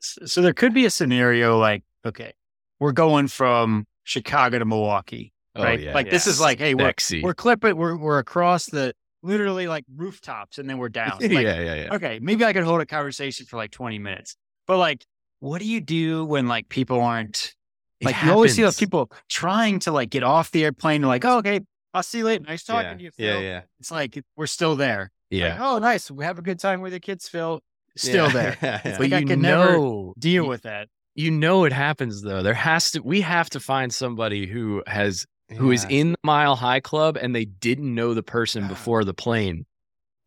[0.00, 2.34] So there could be a scenario like, okay,
[2.80, 5.78] we're going from Chicago to Milwaukee, oh, right?
[5.78, 5.94] Oh yeah.
[5.94, 7.22] like this is like, hey, we're sexy.
[7.22, 11.12] we're clipping, we're we're across the literally like rooftops, and then we're down.
[11.20, 11.94] Like, yeah, yeah, yeah.
[11.94, 15.04] Okay, maybe I could hold a conversation for like twenty minutes, but like,
[15.40, 17.54] what do you do when like people aren't
[18.02, 21.24] like you always see those people trying to like get off the airplane and like,
[21.24, 21.60] oh, okay,
[21.94, 22.44] I'll see you later.
[22.46, 22.96] Nice talking yeah.
[22.96, 23.10] to you.
[23.16, 23.42] yeah, Phil.
[23.42, 25.10] yeah, It's like we're still there.
[25.30, 25.58] Like, Yeah.
[25.60, 26.10] oh, nice.
[26.10, 27.60] We have a good time with your kids, Phil.
[27.96, 28.32] Still Yeah.
[28.32, 28.58] there.
[28.62, 28.80] Yeah.
[28.84, 29.76] It's But like I you can never
[30.18, 30.88] deal you- with that.
[31.14, 32.42] You know it happens though.
[32.42, 35.98] There has to we have to find somebody who has who is Yeah.
[36.00, 38.68] in the Mile High Club and they didn't know the person Yeah.
[38.68, 39.66] before the plane.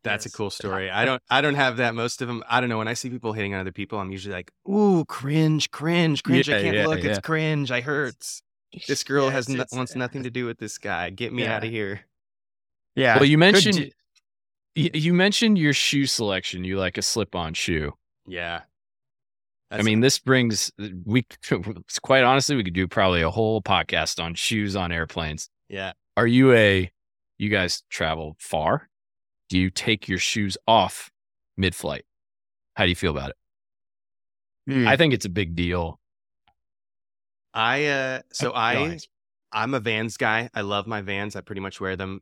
[0.04, 0.90] That's a cool story.
[0.90, 1.94] I don't I don't have that.
[1.94, 2.78] Most of them, I don't know.
[2.78, 6.48] When I see people hitting on other people, I'm usually like, ooh, cringe, cringe, cringe.
[6.48, 7.02] Yeah, I can't yeah, look.
[7.02, 7.10] yeah.
[7.10, 7.70] It's cringe.
[7.70, 8.42] I hurts.
[8.86, 11.10] This girl Yes, has no, wants nothing to do with this guy.
[11.10, 11.56] Get me Yeah.
[11.56, 12.02] out of here.
[12.94, 13.16] Yeah.
[13.16, 13.76] Well, you mentioned
[14.74, 16.62] do- you mentioned your shoe selection.
[16.64, 17.94] You like a slip-on shoe.
[18.26, 18.60] Yeah.
[19.70, 20.72] I mean, this brings
[21.04, 21.26] we
[22.02, 25.50] quite honestly we could do probably a whole podcast on shoes on airplanes.
[25.68, 25.92] yeah.
[26.16, 26.90] Are you a
[27.36, 28.88] you guys travel far?
[29.48, 31.10] Do you take your shoes off
[31.56, 32.04] mid-flight?
[32.74, 33.36] How do you feel about it?
[34.70, 34.86] Mm.
[34.88, 36.00] I think it's a big deal.
[37.54, 38.98] I uh so I.
[39.50, 40.50] I'm a Vans guy.
[40.54, 41.34] I love my Vans.
[41.34, 42.20] I pretty much wear them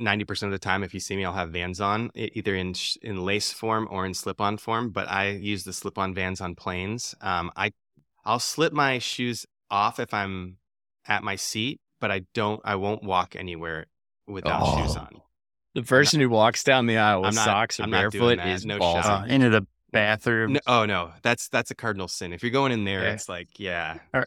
[0.00, 0.82] 90% of the time.
[0.82, 4.04] If you see me, I'll have Vans on, either in sh- in lace form or
[4.06, 4.90] in slip-on form.
[4.90, 7.14] But I use the slip-on Vans on planes.
[7.20, 7.72] Um, I
[8.24, 10.56] I'll slip my shoes off if I'm
[11.06, 12.60] at my seat, but I don't.
[12.64, 13.86] I won't walk anywhere
[14.26, 15.00] without shoes Oh.
[15.00, 15.20] on.
[15.74, 18.48] The person who walks down the aisle with I'm not- socks or I'm barefoot that.
[18.48, 19.02] is No ballsy.
[19.02, 19.22] shot.
[19.22, 20.54] uh, into the bathroom.
[20.54, 22.32] No, oh no, that's that's a cardinal sin.
[22.32, 23.12] If you're going in there, Yeah.
[23.12, 23.98] it's like yeah,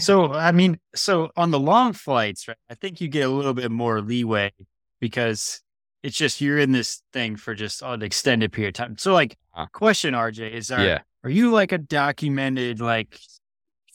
[0.00, 2.56] so I mean, so on the long flights, right?
[2.70, 4.52] I think you get a little bit more leeway
[5.00, 5.60] because
[6.02, 8.98] it's just you're in this thing for just an extended period of time.
[8.98, 11.00] So, like, Uh, question, RJ, is are Yeah.
[11.24, 13.18] are you like a documented like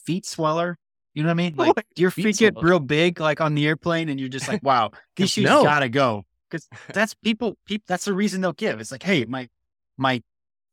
[0.04, 0.78] feet sweller?
[1.14, 1.54] You know what I mean?
[1.56, 1.84] Like, What?
[1.94, 2.66] do your Feet feet get sweller?
[2.68, 5.62] real big, like on the airplane, and you're just like, wow, these shoes No.
[5.62, 6.24] gotta go.
[6.50, 7.84] Because that's people, people.
[7.88, 8.80] That's the reason they'll give.
[8.80, 9.48] It's like, hey, my
[9.96, 10.22] my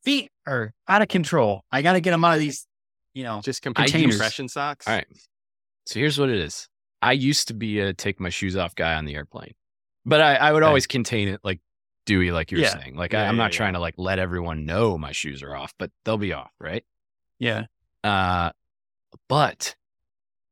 [0.03, 1.63] feet are out of control.
[1.71, 2.65] I got to get them out of these.
[3.13, 4.87] You know, just I complete use- compression socks.
[4.87, 5.07] All right.
[5.85, 6.67] So here's what it is.
[7.01, 9.53] I used to be a take my shoes off guy on the airplane,
[10.05, 11.59] but I, I would always contain it like
[12.05, 12.77] Dewey, like you were Yeah.
[12.77, 12.95] saying.
[12.95, 15.55] Like Yeah, I, I'm yeah, not trying to like let everyone know my shoes are
[15.55, 16.83] off, but they'll be off, right?
[17.39, 17.65] yeah.
[18.03, 18.51] Uh,
[19.27, 19.75] but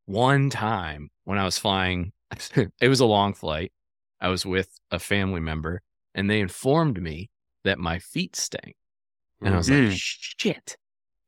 [0.05, 2.11] one time when I was flying,
[2.55, 3.71] it was a long flight.
[4.19, 5.81] I was with a family member,
[6.15, 7.29] and they informed me
[7.63, 8.75] that my feet stank.
[9.41, 9.89] And I was Mm.
[9.89, 10.77] like, shit.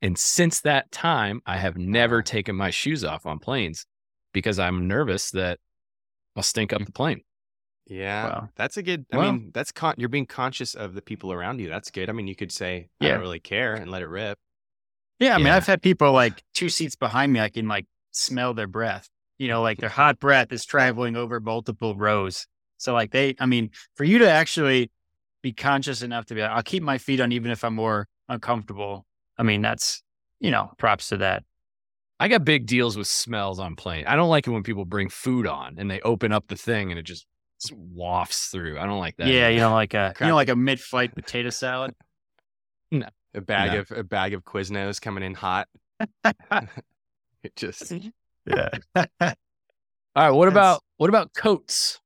[0.02, 3.86] And since that time, I have never taken my shoes off on planes
[4.32, 5.58] because I'm nervous that
[6.36, 7.20] I'll stink up the plane.
[7.90, 8.48] Yeah, Wow.
[8.54, 9.04] that's a good.
[9.12, 11.68] I Well- mean, that's con- you're being conscious of the people around you.
[11.68, 12.08] That's good.
[12.08, 13.10] I mean, you could say, "I Yeah.
[13.12, 14.38] don't really care" and let it rip.
[15.18, 17.40] Yeah, I mean, I've had people like two seats behind me.
[17.40, 19.08] I can like smell their breath.
[19.38, 22.46] You know, like their hot breath is traveling over multiple rows.
[22.78, 24.90] So like they, I mean, for you to actually
[25.42, 28.06] be conscious enough to be like, I'll keep my feet on even if I'm more
[28.28, 29.04] uncomfortable.
[29.36, 30.02] I mean, that's
[30.38, 31.42] you know, props to that.
[32.20, 34.06] I got big deals with smells on plane.
[34.06, 36.90] I don't like it when people bring food on and they open up the thing
[36.92, 37.26] and it just
[37.72, 38.78] wafts through.
[38.78, 39.26] I don't like that.
[39.28, 41.94] yeah, you know, like a you Crack- know, like a mid-flight potato salad.
[42.90, 43.78] no, A bag No.
[43.80, 45.68] of a bag of Quiznos coming in hot.
[47.42, 47.92] it just
[48.46, 48.68] Yeah.
[48.94, 49.04] All
[50.16, 50.30] right.
[50.30, 52.00] What That's- about what about coats?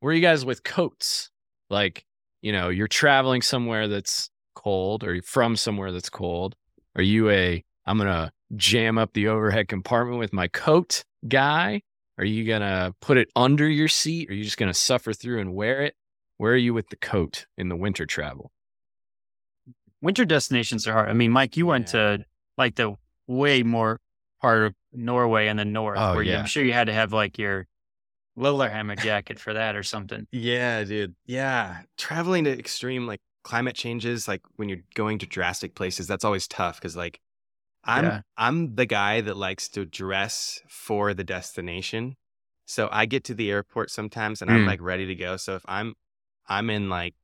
[0.00, 1.30] Where are you guys with coats?
[1.70, 2.04] Like,
[2.42, 6.54] you know, you're traveling somewhere that's cold, or you're from somewhere that's cold.
[6.96, 11.82] Are you a I'm gonna jam up the overhead compartment with my coat guy?
[12.18, 14.30] Are you gonna put it under your seat?
[14.30, 15.94] Are you just gonna suffer through and wear it?
[16.36, 18.52] Where are you with the coat in the winter travel?
[20.00, 21.08] Winter destinations are hard.
[21.08, 22.16] I mean, Mike, you went Yeah.
[22.16, 22.24] to
[22.58, 22.96] like the
[23.26, 24.00] way more
[24.40, 26.34] part of Norway and the north, Oh, where you.
[26.36, 27.66] I'm sure you had to have like your
[28.36, 30.26] Lillehammer jacket for that or something.
[30.32, 31.14] Yeah, dude.
[31.24, 31.82] Yeah.
[31.96, 36.46] Traveling to extreme like climate changes, like when you're going to drastic places, that's always
[36.48, 37.20] tough because like
[37.86, 38.20] I'm Yeah.
[38.36, 42.16] I'm the guy that likes to dress for the destination.
[42.66, 44.66] So I get to the airport sometimes and I'm Mm.
[44.66, 45.36] like ready to go.
[45.36, 45.94] So if I'm
[46.48, 47.14] I'm in like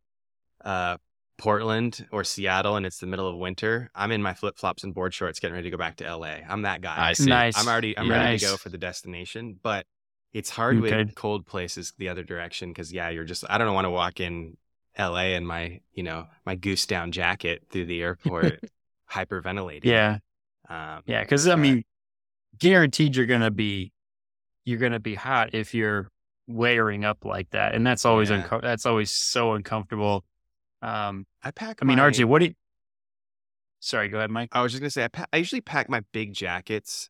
[0.64, 0.98] uh
[1.38, 4.92] Portland or Seattle and it's the middle of winter, I'm in my flip flops and
[4.94, 6.40] board shorts getting ready to go back to LA.
[6.46, 7.08] I'm that guy.
[7.08, 7.30] I see.
[7.30, 7.56] Nice.
[7.56, 8.24] I'm already I'm Yeah.
[8.24, 9.86] ready to go for the destination, but
[10.34, 11.04] it's hard Okay.
[11.04, 14.20] with cold places the other direction because yeah, you're just I don't want to walk
[14.20, 14.58] in
[14.98, 18.60] LA in my you know my goose down jacket through the airport
[19.10, 19.84] hyperventilating.
[19.84, 20.18] Yeah.
[20.70, 21.22] Um, Yeah.
[21.24, 21.84] Cause I mean,
[22.58, 23.92] guaranteed you're going to be,
[24.64, 26.08] you're to be hot if you're
[26.48, 27.74] layering up like that.
[27.74, 28.36] And that's always, Yeah.
[28.42, 30.24] unco- that's always so uncomfortable.
[30.82, 31.80] Um, I pack.
[31.82, 32.54] I mean, my- RJ, what do you,
[33.80, 34.50] sorry, go ahead, Mike.
[34.52, 37.08] I was just gonna say I, pa- I usually pack my big jackets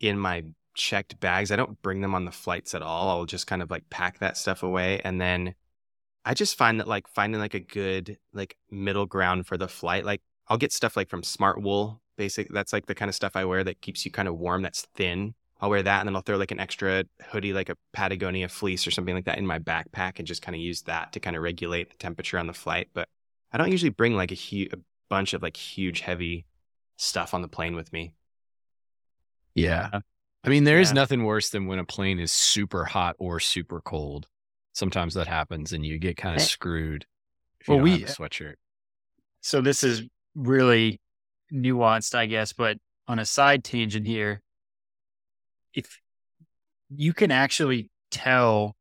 [0.00, 1.50] in my checked bags.
[1.50, 3.08] I don't bring them on the flights at all.
[3.08, 5.54] I'll just kind of like pack that stuff away and then
[6.24, 10.04] I just find that like finding like a good like middle ground for the flight.
[10.04, 12.48] Like I'll get stuff like from Smart Wool, basic.
[12.50, 14.62] That's like the kind of stuff I wear that keeps you kind of warm.
[14.62, 15.34] That's thin.
[15.62, 18.86] I'll wear that and then I'll throw like an extra hoodie, like a Patagonia fleece
[18.86, 21.36] or something like that in my backpack and just kind of use that to kind
[21.36, 22.88] of regulate the temperature on the flight.
[22.94, 23.08] But
[23.52, 24.78] I don't usually bring like a huge, a
[25.08, 26.46] bunch of like huge, heavy
[26.96, 28.12] stuff on the plane with me.
[29.54, 30.00] Yeah.
[30.44, 30.94] I mean, there is Yeah.
[30.94, 34.28] nothing worse than when a plane is super hot or super cold.
[34.72, 36.46] Sometimes that happens and you get kind of Eh.
[36.46, 37.04] screwed
[37.60, 38.54] if you Well, don't we- have a sweatshirt.
[39.42, 40.02] So this is
[40.34, 41.00] really
[41.52, 44.42] nuanced, I guess, but on a side tangent here,
[45.74, 46.00] if
[46.88, 48.76] you can actually tell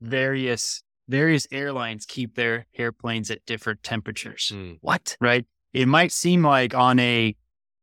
[0.00, 5.16] various various airlines keep their airplanes at different temperatures, What?
[5.20, 5.44] right?
[5.72, 7.36] It might seem like on a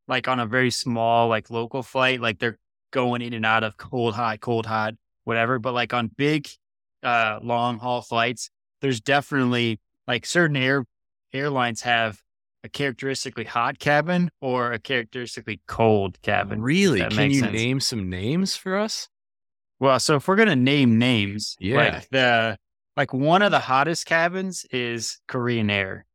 [0.07, 2.57] like on a very small like local flight, like they're
[2.91, 5.59] going in and out of cold hot, cold hot, whatever.
[5.59, 6.47] But like on big
[7.03, 8.49] uh long haul flights,
[8.81, 10.85] there's definitely like certain air
[11.33, 12.19] airlines have
[12.63, 16.61] a characteristically hot cabin or a characteristically cold cabin.
[16.61, 16.99] Really?
[17.01, 17.53] Can you sense.
[17.53, 19.09] name some names for us?
[19.79, 21.77] Well, so if we're gonna name names, Yeah.
[21.77, 22.57] like the
[22.97, 26.05] like one of the hottest cabins is Korean Air.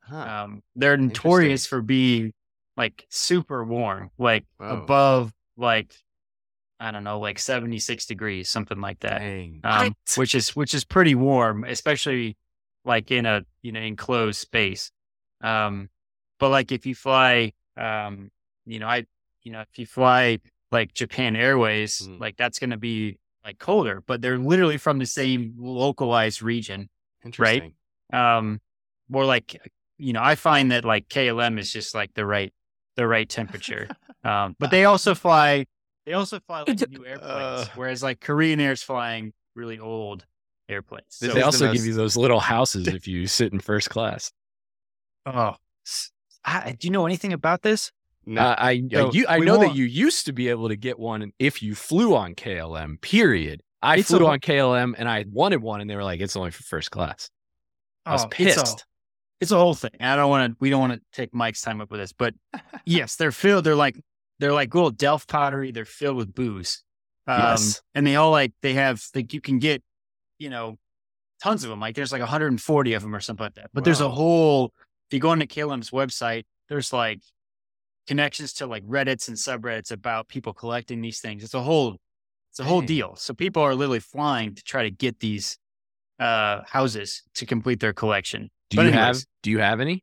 [0.00, 0.16] Huh.
[0.16, 2.32] Um, they're notorious for being
[2.76, 4.82] like super warm, like Whoa.
[4.82, 5.94] above like
[6.80, 9.20] I don't know, like seventy six degrees, something like that.
[9.20, 9.60] Dang.
[9.62, 12.36] Um, which is which is pretty warm, especially
[12.84, 14.90] like in a you know enclosed space.
[15.42, 15.90] Um,
[16.42, 18.30] but like if you fly, um,
[18.66, 19.06] you know, I
[19.44, 20.38] you know if you fly
[20.72, 22.18] like Japan Airways, Mhm.
[22.20, 26.88] like that's going to be like colder, but they're literally from the same localized region.
[27.24, 27.74] Interesting.
[28.12, 28.60] Um,
[29.08, 29.56] more like
[29.98, 32.52] you know, I find that like KLM is just like the right
[32.96, 33.88] the right temperature.
[34.24, 35.66] um, but they also fly
[36.06, 37.66] they also fly like new airplanes, Uh.
[37.76, 40.26] whereas like Korean Air's flying really old
[40.68, 41.04] airplanes.
[41.10, 43.60] So, they is the also most- give you those little houses if you sit in
[43.60, 44.32] first class.
[45.26, 45.54] oh,
[45.86, 46.11] s-
[46.44, 47.92] I, do you know anything about this?
[48.26, 48.40] No.
[48.40, 51.32] Uh, I So you, I know that you used to be able to get one
[51.38, 53.00] if you flew on KLM.
[53.00, 53.62] Period.
[53.82, 56.36] I It's flew a- on KLM and I wanted one, and they were like, "It's
[56.36, 57.30] only for first class."
[58.06, 58.86] I was Oh, it's a- pissed.
[59.40, 59.90] It's a whole thing.
[59.98, 60.56] I don't want to.
[60.60, 62.32] We don't want to take Mike's time up with this, but
[62.86, 63.64] yes, they're filled.
[63.64, 63.98] They're like
[64.38, 65.72] they're like little Delft pottery.
[65.72, 66.84] They're filled with booze.
[67.26, 67.82] Um, Yes.
[67.94, 69.82] and they all like they have like you can get,
[70.38, 70.78] you know,
[71.42, 71.80] tons of them.
[71.80, 73.70] Like there's like 140 of them or something like that.
[73.74, 74.72] But there's a whole.
[75.12, 77.20] If you go into KLM's website, there's like
[78.06, 81.44] connections to like Reddits and subreddits about people collecting these things.
[81.44, 81.98] It's a whole.
[82.50, 82.86] It's a whole Dang.
[82.86, 83.16] deal.
[83.16, 85.58] So people are literally flying to try to get these
[86.18, 88.48] uh, houses to complete their collection.
[88.70, 89.18] Do But you anyways.
[89.18, 90.02] have do you have any?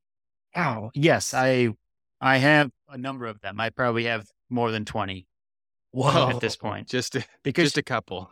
[0.56, 1.70] Oh, yes, I
[2.22, 3.60] I have a number of them.
[3.60, 5.26] I probably have more than twenty
[5.90, 6.30] Whoa.
[6.30, 8.30] at this point Just a, because just a couple.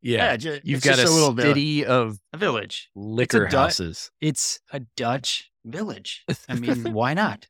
[0.00, 0.34] Yeah.
[0.38, 2.88] ju- You've got just a, little city of a village.
[2.94, 4.10] liquor du- houses.
[4.22, 6.24] It's a Dutch village.
[6.48, 7.46] I mean, why not?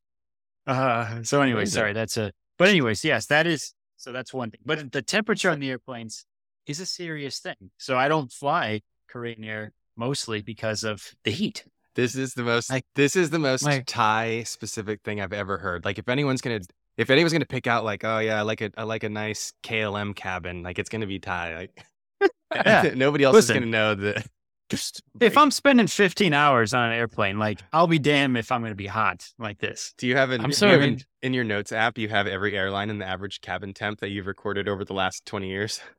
[0.66, 2.32] Uh, so anyway, sorry, that's a.
[2.58, 3.74] But anyways, yes, that is.
[3.96, 4.60] So that's one thing.
[4.64, 6.26] But the temperature on the airplanes
[6.66, 7.70] is a serious thing.
[7.78, 11.64] So I don't fly Korean Air mostly because of the heat.
[11.94, 12.70] This is the most.
[12.70, 15.84] Like- this is the most like- Ty specific thing I've ever heard.
[15.84, 16.60] Like, if anyone's gonna,
[16.98, 19.52] if anyone's gonna pick out, like, oh yeah, I like a, I like a nice
[19.62, 20.62] KLM cabin.
[20.62, 21.56] Like, it's gonna be Ty.
[21.56, 21.86] Like,
[22.54, 22.92] Yeah.
[22.94, 23.56] nobody else Listen.
[23.56, 24.26] is gonna know that.
[24.68, 28.62] Just if I'm spending 15 hours on an airplane, like I'll be damned if I'm
[28.62, 29.94] going to be hot like this.
[29.96, 30.40] Do you have an?
[30.40, 30.72] I'm sorry.
[30.72, 31.98] you have in- an- in your notes app?
[31.98, 35.24] You have every airline and the average cabin temp that you've recorded over the last
[35.26, 35.80] twenty years.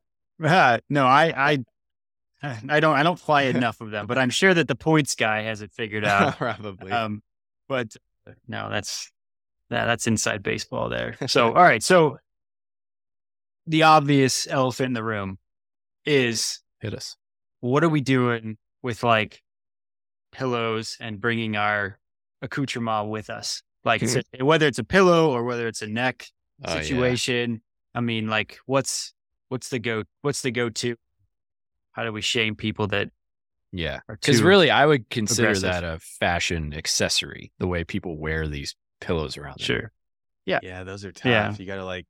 [0.43, 1.34] Uh, no, I,
[2.43, 5.15] I, I don't, I don't fly enough of them, but I'm sure that the points
[5.15, 6.38] guy has it figured out.
[6.38, 6.91] Probably.
[6.91, 7.23] Um,
[7.67, 7.95] but
[8.27, 9.12] uh, no, that's
[9.71, 11.17] that, that's inside baseball there.
[11.25, 11.82] So, all right.
[11.82, 12.19] So
[13.65, 15.39] the obvious elephant in the room
[16.06, 17.15] is Hit us.
[17.60, 19.41] What are we doing with like
[20.32, 21.98] pillows and bringing our
[22.41, 23.62] accoutrement with us?
[23.84, 24.22] Like it's hmm.
[24.39, 26.26] a- whether it's a pillow or whether it's a neck
[26.65, 26.82] Oh, yeah.
[26.82, 27.62] situation.
[27.93, 29.13] I mean, like what's
[29.50, 30.96] what's the go what's the go to?
[31.91, 33.10] How do we shame people that
[33.72, 34.00] Yeah.
[34.08, 35.62] Because really, I would consider aggressive.
[35.70, 39.60] that a fashion accessory, the way people wear these pillows around.
[39.60, 39.65] them.
[39.65, 39.91] sure?
[40.46, 41.26] yeah, Yeah, those are tough.
[41.26, 41.56] Yeah.
[41.58, 42.06] You gotta like.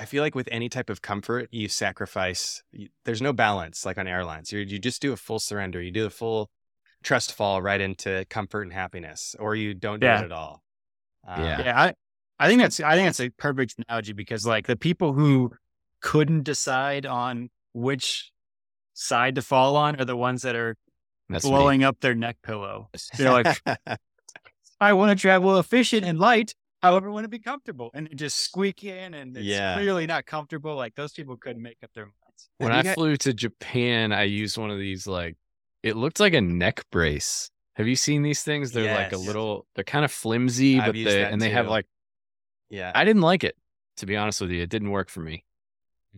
[0.00, 2.62] I feel like with any type of comfort, you sacrifice.
[2.72, 4.50] You, there's no balance like on airlines.
[4.50, 5.80] You you just do a full surrender.
[5.82, 6.50] You do a full
[7.02, 10.20] trust fall right into comfort and happiness, or you don't do Yeah.
[10.22, 10.62] it at all.
[11.28, 11.62] Um, Yeah.
[11.64, 11.94] Yeah, I,
[12.38, 15.52] I think that's I think that's a perfect analogy because like the people who
[16.00, 18.30] couldn't decide on which
[18.94, 20.76] side to fall on are the ones that are
[21.28, 21.50] That's me.
[21.50, 22.88] blowing up their neck pillow.
[23.18, 23.62] They're like,
[24.80, 28.38] I want to travel efficient and light, however, want to be comfortable, and they just
[28.38, 29.74] squeak in, and it's Yeah.
[29.74, 30.74] clearly not comfortable.
[30.76, 32.48] Like those people couldn't make up their minds.
[32.58, 35.36] When I got- flew to Japan, I used one of these like
[35.82, 37.50] it looked like a neck brace.
[37.74, 38.72] Have you seen these things?
[38.72, 41.86] They're like a little they're kind of flimsy, I've but they and they have like
[42.68, 42.92] yeah.
[42.94, 43.56] I didn't like it,
[43.98, 44.62] to be honest with you.
[44.62, 45.44] It didn't work for me.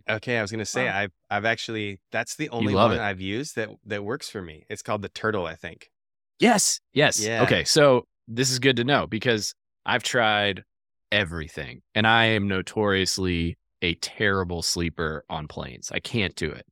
[0.08, 0.98] Okay, I was gonna say Wow.
[0.98, 2.98] I've I've actually that's the only one it.
[3.00, 4.64] I've used that that works for me.
[4.70, 5.90] It's called the turtle, I think.
[6.38, 6.80] Yes.
[6.94, 7.20] Yes.
[7.24, 7.42] Yeah.
[7.42, 7.64] Okay.
[7.64, 10.64] So this is good to know because I've tried
[11.10, 15.90] everything and I am notoriously a terrible sleeper on planes.
[15.92, 16.64] I can't do it.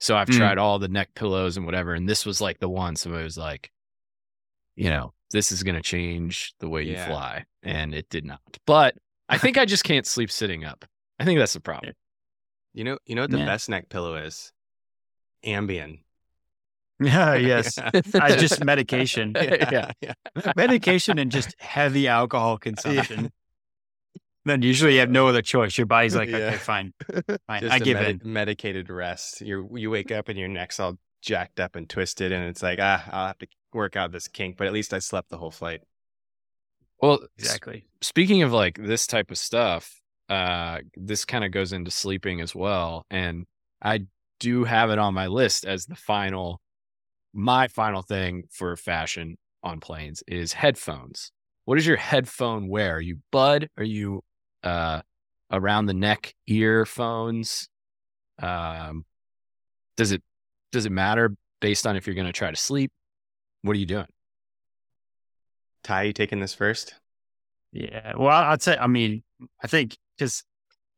[0.00, 0.36] So I've Mm.
[0.36, 1.94] tried all the neck pillows and whatever.
[1.94, 2.96] And this was like the one.
[2.96, 3.70] So I was like,
[4.74, 7.44] you know, this is going to change the way you fly.
[7.62, 8.40] And it did not.
[8.66, 8.96] But
[9.28, 10.84] I think I just can't sleep sitting up.
[11.18, 11.94] I think that's the problem.
[12.74, 13.46] You know, you know what the Yeah.
[13.46, 14.52] best neck pillow is?
[15.44, 16.00] Ambien.
[17.00, 19.92] Yeah, yes, I just medication, yeah.
[20.00, 20.12] yeah.
[20.56, 23.30] medication, and just heavy alcohol consumption.
[24.46, 25.76] Then usually you have no other choice.
[25.76, 26.94] Your body's like, okay, fine,
[27.48, 28.32] fine, Just I a give medi- in.
[28.32, 29.40] medicated rest.
[29.42, 32.78] You you wake up and your neck's all jacked up and twisted, and it's like
[32.80, 34.56] ah, I'll have to work out this kink.
[34.56, 35.82] But at least I slept the whole flight.
[37.02, 37.84] Well, s- Exactly.
[38.00, 42.54] speaking of like this type of stuff, uh, this kind of goes into sleeping as
[42.54, 43.04] well.
[43.10, 43.44] And
[43.82, 44.06] I
[44.40, 46.60] do have it on my list as the final,
[47.36, 51.32] my final thing for fashion on planes is headphones.
[51.64, 52.96] What is your headphone wear?
[52.96, 53.68] Are you bud?
[53.76, 54.22] Are you
[54.62, 55.02] uh,
[55.50, 57.68] around the neck earphones?
[58.40, 59.04] Um,
[59.96, 60.22] does it
[60.72, 62.92] does it matter based on if you're going to try to sleep?
[63.62, 64.06] What are you doing?
[65.82, 66.94] Ty, you taking this first?
[67.72, 68.14] Yeah.
[68.16, 68.76] Well, I'd say.
[68.76, 69.22] I mean,
[69.62, 70.44] I think because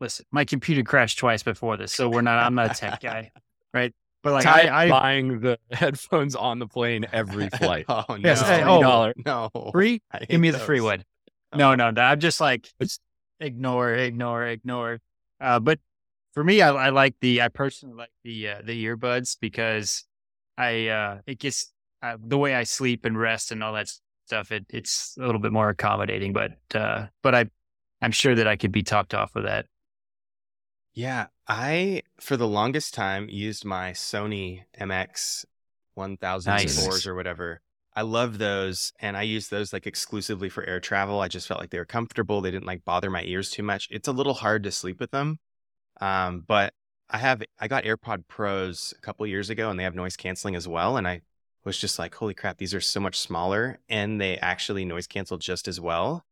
[0.00, 2.38] listen, my computer crashed twice before this, so we're not.
[2.38, 3.30] I'm not a tech guy,
[3.74, 3.94] right?
[4.28, 7.86] But like, Ty I, I buying the headphones on the plane every flight.
[7.88, 8.16] oh no!
[8.16, 9.70] Yes, hey, oh, no!
[9.72, 10.02] free.
[10.28, 10.84] Give me the free those.
[10.84, 11.04] one.
[11.54, 12.02] No, no, no.
[12.02, 12.68] I'm just like
[13.40, 15.00] ignore, ignore, ignore.
[15.40, 15.78] Uh, but
[16.34, 17.40] for me, I, I like the.
[17.40, 20.04] I personally like the uh, the earbuds because
[20.58, 23.90] I uh, it gets uh, the way I sleep and rest and all that
[24.26, 24.52] stuff.
[24.52, 27.46] It it's a little bit more accommodating, but uh, but I
[28.02, 29.64] I'm sure that I could be talked off of that.
[30.92, 35.46] Yeah, I for the longest time used my Sony MX
[35.96, 37.06] 1004s Nice.
[37.06, 37.60] or whatever.
[37.96, 41.20] I love those and I use those like exclusively for air travel.
[41.20, 42.40] I just felt like they were comfortable.
[42.40, 43.88] They didn't like bother my ears too much.
[43.90, 45.38] It's a little hard to sleep with them.
[46.00, 46.74] Um, but
[47.10, 50.54] I have I got AirPod Pros a couple years ago and they have noise canceling
[50.54, 51.22] as well and I
[51.64, 55.38] was just like, holy crap, these are so much smaller and they actually noise cancel
[55.38, 56.24] just as well.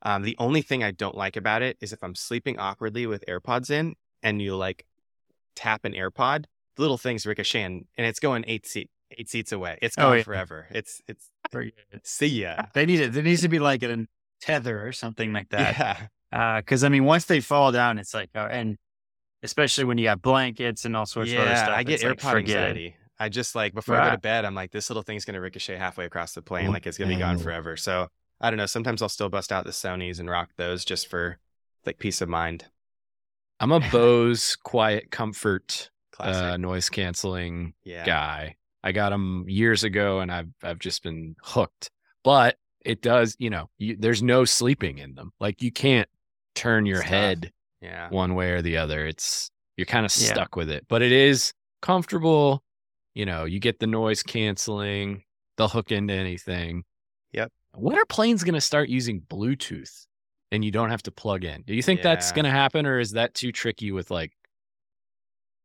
[0.00, 3.24] Um, the only thing I don't like about it is if I'm sleeping awkwardly with
[3.28, 4.84] AirPods in and you like
[5.54, 6.44] tap an AirPod,
[6.76, 9.78] the little thing's ricocheting and it's going eight feet, eight seats away.
[9.82, 10.22] It's Oh, gone yeah.
[10.22, 10.66] forever.
[10.70, 11.30] It's it's
[12.04, 12.62] see ya.
[12.74, 13.12] They need it.
[13.12, 14.06] There needs to be like a
[14.40, 16.08] tether or something like that.
[16.32, 16.56] Yeah.
[16.60, 18.78] Because I mean, once they fall down, it's like, uh, and
[19.42, 21.76] especially when you got blankets and all sorts of other Yeah, stuff.
[21.76, 22.38] I get like, AirPod it.
[22.38, 22.96] anxiety.
[23.18, 25.76] I just like before I go to bed, I'm like, this little thing's gonna ricochet
[25.76, 27.76] halfway across the plane, like it's gonna be gone forever.
[27.76, 28.08] So
[28.40, 28.66] I don't know.
[28.66, 31.38] Sometimes I'll still bust out the Sony's and rock those just for
[31.86, 32.64] like peace of mind.
[33.62, 35.88] I'm a Bose Quiet Comfort
[36.18, 38.04] uh, noise canceling yeah.
[38.04, 38.56] guy.
[38.82, 41.88] I got them years ago, and I've I've just been hooked.
[42.24, 45.32] But it does, you know, you, there's no sleeping in them.
[45.38, 46.08] Like you can't
[46.56, 47.08] turn your tough.
[47.10, 48.08] head Yeah.
[48.10, 49.06] one way or the other.
[49.06, 50.32] It's you're kind of Yeah.
[50.34, 51.52] stuck with it, but it is
[51.82, 52.64] comfortable.
[53.14, 55.22] You know, you get the noise canceling.
[55.56, 56.82] They'll hook into anything.
[57.32, 57.52] Yep.
[57.76, 60.06] When are planes going to start using Bluetooth
[60.52, 61.62] and you don't have to plug in?
[61.62, 64.32] Do you think that's going to happen, or is that too tricky with like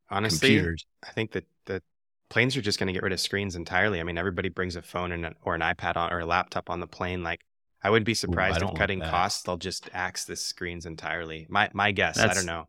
[0.10, 0.86] Honestly, computers?
[1.04, 1.82] I think that the
[2.30, 4.00] planes are just going to get rid of screens entirely.
[4.00, 6.80] I mean, everybody brings a phone and or an iPad on or a laptop on
[6.80, 7.24] the plane.
[7.24, 7.42] Like,
[7.84, 9.12] I wouldn't be surprised don't if cutting that.
[9.12, 11.46] costs, they'll just axe the screens entirely.
[11.50, 12.18] My my guess.
[12.18, 12.66] I don't know.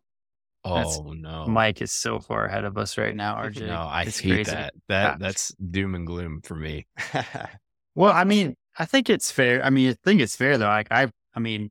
[0.75, 3.67] That's Oh no, Mike is so far ahead of us right now, RJ.
[3.67, 4.53] No, I It's hate crazy.
[4.53, 4.75] that.
[4.89, 5.19] That Ah.
[5.19, 6.87] that's doom and gloom for me.
[7.95, 9.63] Well, I mean, I think it's fair.
[9.65, 10.67] I mean, I think it's fair though.
[10.67, 11.71] Like I, I mean,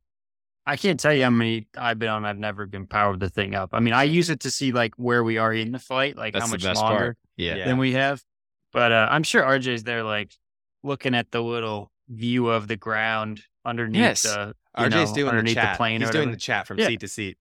[0.67, 2.25] I can't tell you how many I've been on.
[2.25, 3.69] I've never been powered the thing up.
[3.73, 6.33] I mean, I use it to see like where we are in the flight, like
[6.33, 7.17] That's how much longer part.
[7.37, 7.55] Yeah.
[7.55, 7.65] Yeah.
[7.67, 8.21] than we have.
[8.73, 10.31] But uh, I'm sure RJ's there, like
[10.83, 14.21] looking at the little view of the ground underneath Yes.
[14.23, 15.77] the you RJ's know, doing the underneath chat.
[15.77, 16.01] plane.
[16.01, 16.87] He's or doing the chat from Yeah.
[16.87, 17.37] seat to seat.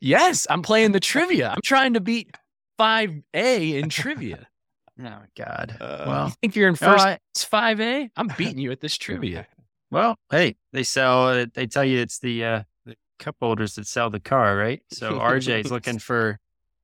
[0.00, 1.50] Yes, I'm playing the trivia.
[1.50, 2.34] I'm trying to beat
[2.76, 4.48] five A in trivia.
[5.02, 5.76] Oh God.
[5.80, 8.08] Uh, well, You think you're in no, first I- five A?
[8.16, 9.44] I'm beating you at this trivia.
[9.94, 11.30] well, hey, they sell.
[11.30, 11.54] it.
[11.54, 14.82] They tell you it's the uh, the cup holders that sell the car, right?
[14.90, 16.38] So RJ's looking for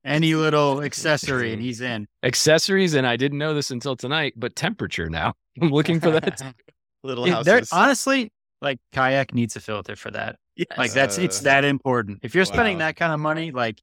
[0.05, 2.07] any little accessory, and he's in.
[2.23, 5.33] Accessories, and I didn't know this until tonight, but temperature now.
[5.61, 6.41] I'm looking for that.
[7.03, 7.69] Little It- houses.
[7.73, 8.31] honestly,
[8.61, 10.37] like kayak needs a filter for that.
[10.77, 12.19] Like that's it's Uh, that important.
[12.23, 13.81] If you're spending that kind of money, like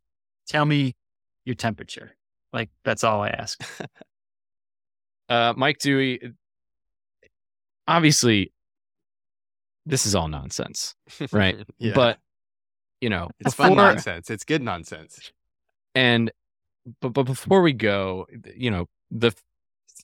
[0.49, 0.95] tell me
[1.45, 2.17] your temperature.
[2.53, 3.61] Like that's all I ask.
[5.29, 6.33] uh, Mike Dewey.
[7.87, 8.53] Obviously,
[9.89, 10.95] this is all nonsense,
[11.33, 11.57] right?
[11.79, 11.93] Yeah.
[11.95, 12.19] But
[13.01, 14.31] you know, it's fun nonsense.
[14.31, 15.33] It's good nonsense.
[15.95, 16.31] And
[17.01, 19.33] but but before we go, you know, the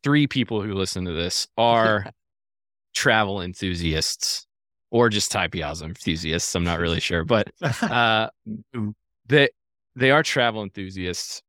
[0.03, 2.07] three people who listen to this are
[2.95, 4.47] travel enthusiasts
[4.91, 6.55] or just Piazza enthusiasts.
[6.55, 7.51] I'm not really sure, but
[7.83, 8.29] uh,
[9.27, 9.49] they
[9.97, 11.43] they are travel enthusiasts.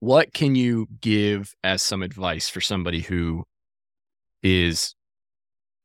[0.00, 3.44] What can you give as some advice for somebody who
[4.42, 4.94] is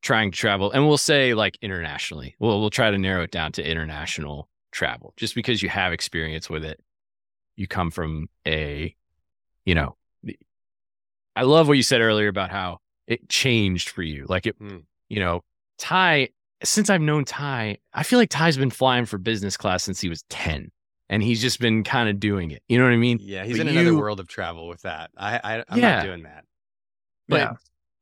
[0.01, 0.71] trying to travel?
[0.71, 2.35] And we'll say like internationally.
[2.39, 6.49] We'll we'll try to narrow it down to international travel, just because you have experience
[6.49, 6.79] with it.
[7.55, 8.95] You come from a,
[9.65, 9.95] you know,
[11.35, 14.25] I love what you said earlier about how it changed for you.
[14.27, 14.83] Like it, Mm.
[15.09, 15.41] you know,
[15.77, 16.29] Ty.
[16.61, 20.09] Since I've known Ty, I feel like Ty's been flying for business class since he
[20.09, 20.71] was ten
[21.07, 22.61] and he's just been kind of doing it.
[22.67, 23.17] You know what I mean?
[23.21, 25.09] Yeah, he's But in another world of travel with that.
[25.15, 25.95] I, I I'm Yeah.
[25.95, 26.43] not doing that.
[27.29, 27.53] But Yeah.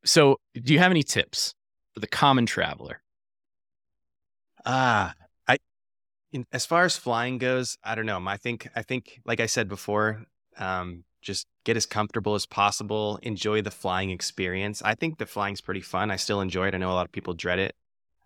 [0.05, 1.53] so, do you have any tips
[1.97, 3.01] for the common traveler?
[4.63, 5.15] Ah,
[5.47, 5.57] I
[6.31, 8.23] in, as far as flying goes, I don't know.
[8.27, 10.25] I think I think like I said before,
[10.59, 13.17] um, just get as comfortable as possible.
[13.23, 14.83] Enjoy the flying experience.
[14.83, 16.11] I think the flying's pretty fun.
[16.11, 16.75] I still enjoy it.
[16.75, 17.75] I know a lot of people dread it,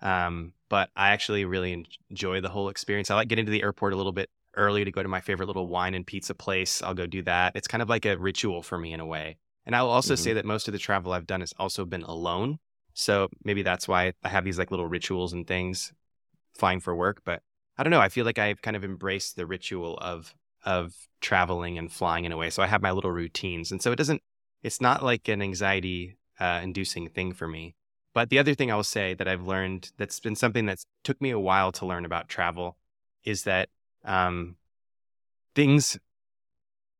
[0.01, 3.09] um, but I actually really enjoy the whole experience.
[3.09, 5.47] I like getting to the airport a little bit early to go to my favorite
[5.47, 6.81] little wine and pizza place.
[6.81, 7.55] I'll go do that.
[7.55, 9.37] It's kind of like a ritual for me in a way.
[9.65, 12.03] And I will also say that most of the travel I've done has also been
[12.03, 12.59] alone.
[12.93, 15.93] So maybe that's why I have these like little rituals and things
[16.53, 17.21] flying for work.
[17.23, 17.41] But
[17.77, 18.01] I don't know.
[18.01, 20.33] I feel like I've kind of embraced the ritual of
[20.63, 22.49] of traveling and flying in a way.
[22.49, 23.71] So I have my little routines.
[23.71, 24.21] And so it doesn't
[24.63, 27.75] it's not like an anxiety uh, inducing thing for me.
[28.13, 31.21] But the other thing I will say that I've learned that's been something that's took
[31.21, 32.77] me a while to learn about travel
[33.23, 33.69] is that
[34.03, 34.57] um,
[35.55, 35.97] things,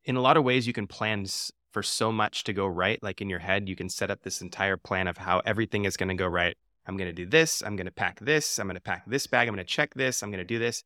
[0.06, 1.26] in a lot of ways, you can plan
[1.72, 3.02] for so much to go right.
[3.02, 5.98] Like in your head, you can set up this entire plan of how everything is
[5.98, 6.56] going to go right.
[6.86, 7.62] I'm going to do this.
[7.62, 8.60] I'm going to pack this.
[8.60, 9.48] I'm going to pack this bag.
[9.48, 10.22] I'm going to check this.
[10.22, 10.84] I'm going to do this.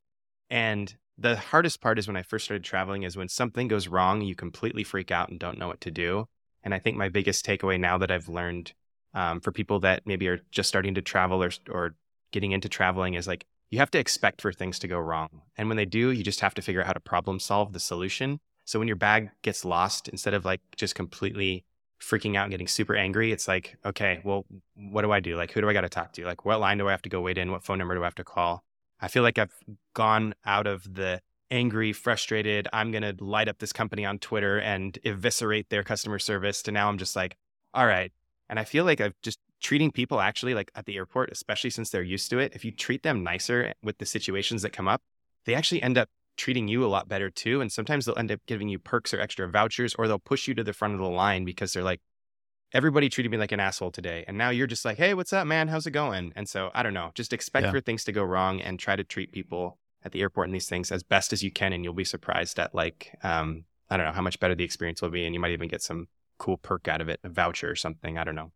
[0.49, 4.21] And the hardest part is when I first started traveling is when something goes wrong,
[4.21, 6.27] you completely freak out and don't know what to do.
[6.63, 8.73] And I think my biggest takeaway now that I've learned
[9.13, 11.95] um, for people that maybe are just starting to travel or, or
[12.31, 15.41] getting into traveling is like you have to expect for things to go wrong.
[15.57, 17.79] And when they do, you just have to figure out how to problem solve the
[17.79, 18.39] solution.
[18.65, 21.65] So when your bag gets lost, instead of like just completely
[22.01, 24.45] freaking out and getting super angry, it's like, okay, well,
[24.75, 25.37] what do I do?
[25.37, 26.25] Like, who do I got to talk to?
[26.25, 27.51] Like, what line do I have to go wait in?
[27.51, 28.63] What phone number do I have to call?
[28.99, 29.55] I feel like I've
[29.93, 34.59] gone out of the angry, frustrated, I'm going to light up this company on Twitter
[34.59, 37.37] and eviscerate their customer service to now I'm just like,
[37.73, 38.11] all right.
[38.49, 41.89] And I feel like I've just treating people actually like at the airport, especially since
[41.89, 42.53] they're used to it.
[42.55, 45.01] If you treat them nicer with the situations that come up,
[45.45, 47.61] they actually end up treating you a lot better too.
[47.61, 50.53] And sometimes they'll end up giving you perks or extra vouchers, or they'll push you
[50.55, 52.01] to the front of the line because they're like,
[52.73, 54.25] everybody treated me like an asshole today.
[54.27, 55.67] And now you're just like, hey, what's up, man?
[55.69, 56.33] How's it going?
[56.35, 57.71] And so I don't know, just expect Yeah.
[57.71, 60.67] for things to go wrong and try to treat people at the airport and these
[60.67, 61.71] things as best as you can.
[61.73, 65.01] And you'll be surprised at like, um, I don't know how much better the experience
[65.01, 65.25] will be.
[65.25, 66.07] And you might even get some
[66.37, 68.17] cool perk out of it, a voucher or something.
[68.17, 68.51] I don't know.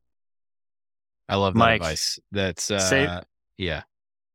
[1.30, 2.20] I love that Mike, advice.
[2.32, 3.24] That's uh, save-
[3.58, 3.84] yeah.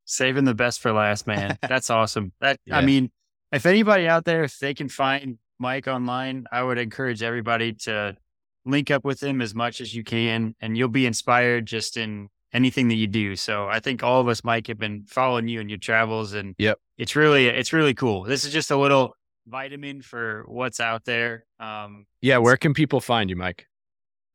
[0.07, 1.59] Saving the best for last, man.
[1.62, 2.32] That's awesome.
[2.40, 2.78] That Yeah.
[2.78, 3.11] I mean,
[3.55, 8.16] if anybody out there, if they can find Mike online, I would encourage everybody to
[8.64, 12.28] link up with him as much as you can, and you'll be inspired just in
[12.52, 13.36] anything that you do.
[13.36, 16.55] So I think all of us, Mike, have been following you and your travels, and
[16.59, 16.78] Yep.
[16.98, 18.22] it's really it's really cool.
[18.24, 21.44] This is just a little vitamin for what's out there.
[21.61, 22.38] Um, Yeah.
[22.38, 23.66] Where can people find you, Mike?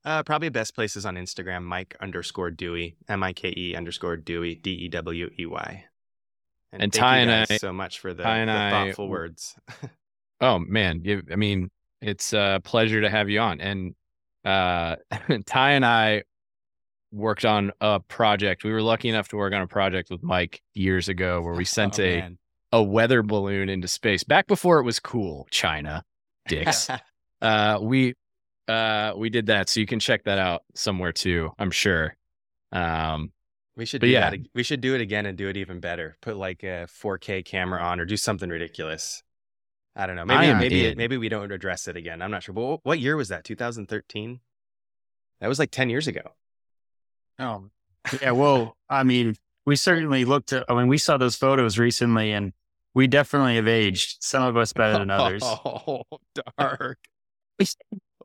[0.05, 4.55] Uh, probably best places on Instagram, Mike underscore Dewey, M I K E underscore Dewey,
[4.55, 5.85] D E W E Y.
[6.71, 9.55] And thank Ty and I- so much for the, Ty and I- thoughtful words.
[10.41, 11.69] Oh man, you, I mean,
[12.01, 13.59] it's a pleasure to have you on.
[13.59, 13.93] And
[14.45, 14.95] uh,
[15.45, 16.23] Ty and I
[17.11, 18.63] worked on a project.
[18.63, 21.65] We were lucky enough to work on a project with Mike years ago where we
[21.65, 22.37] sent Oh, a man.
[22.71, 25.45] a weather balloon into space back before it was cool.
[25.51, 26.05] China,
[26.47, 26.89] dicks.
[27.41, 28.13] uh, we
[28.69, 31.49] uh, we did that, so you can check that out somewhere too.
[31.59, 32.15] I'm sure.
[32.71, 33.33] Um,
[33.79, 34.29] we should but do yeah.
[34.29, 34.39] that.
[34.53, 36.17] We should do it again and do it even better.
[36.21, 39.23] Put like a 4K camera on or do something ridiculous.
[39.95, 40.23] I don't know.
[40.23, 40.97] I Maybe am maybe in.
[40.97, 42.21] maybe we don't address it again.
[42.21, 42.53] I'm not sure.
[42.53, 43.45] But what, what year was that?
[43.45, 44.41] 2013.
[45.39, 46.21] That was like 10 years ago.
[47.39, 47.69] Oh,
[48.21, 48.31] yeah.
[48.31, 52.51] Well, I mean, we certainly looked at, I mean, we saw those photos recently and
[52.93, 55.41] we definitely have aged, some of us better than others.
[55.65, 56.03] Oh,
[56.57, 56.99] dark.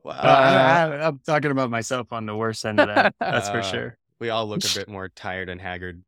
[0.03, 0.13] wow.
[0.13, 3.15] Uh, I, am talking about myself on the worst end of that.
[3.21, 3.99] That's for Uh, sure.
[4.21, 6.03] We all look a bit more tired and haggard.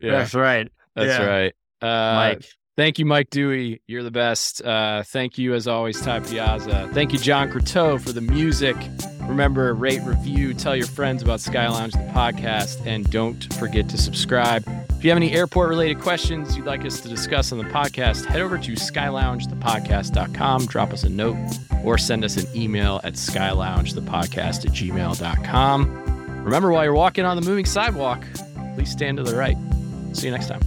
[0.00, 0.68] yeah, That's right.
[0.94, 1.24] that's yeah.
[1.26, 1.54] right.
[1.82, 2.48] Uh, Mike.
[2.76, 3.80] Thank you, Mike Dewey.
[3.86, 4.62] You're the best.
[4.62, 6.90] Uh, thank you, as always, Ty Piazza.
[6.92, 8.76] Thank you, John Croteau, for the music.
[9.22, 13.98] Remember, rate, review, tell your friends about Sky Lounge, the podcast, and don't forget to
[13.98, 14.62] subscribe.
[14.90, 18.26] If you have any airport related questions you'd like us to discuss on the podcast,
[18.26, 21.36] head over to skyloungethepodcast.com, drop us a note,
[21.82, 26.15] or send us an email at skyloungethepodcast at gmail.com.
[26.46, 28.24] Remember, while you're walking on the moving sidewalk,
[28.76, 29.56] please stand to the right.
[30.12, 30.60] See you next time.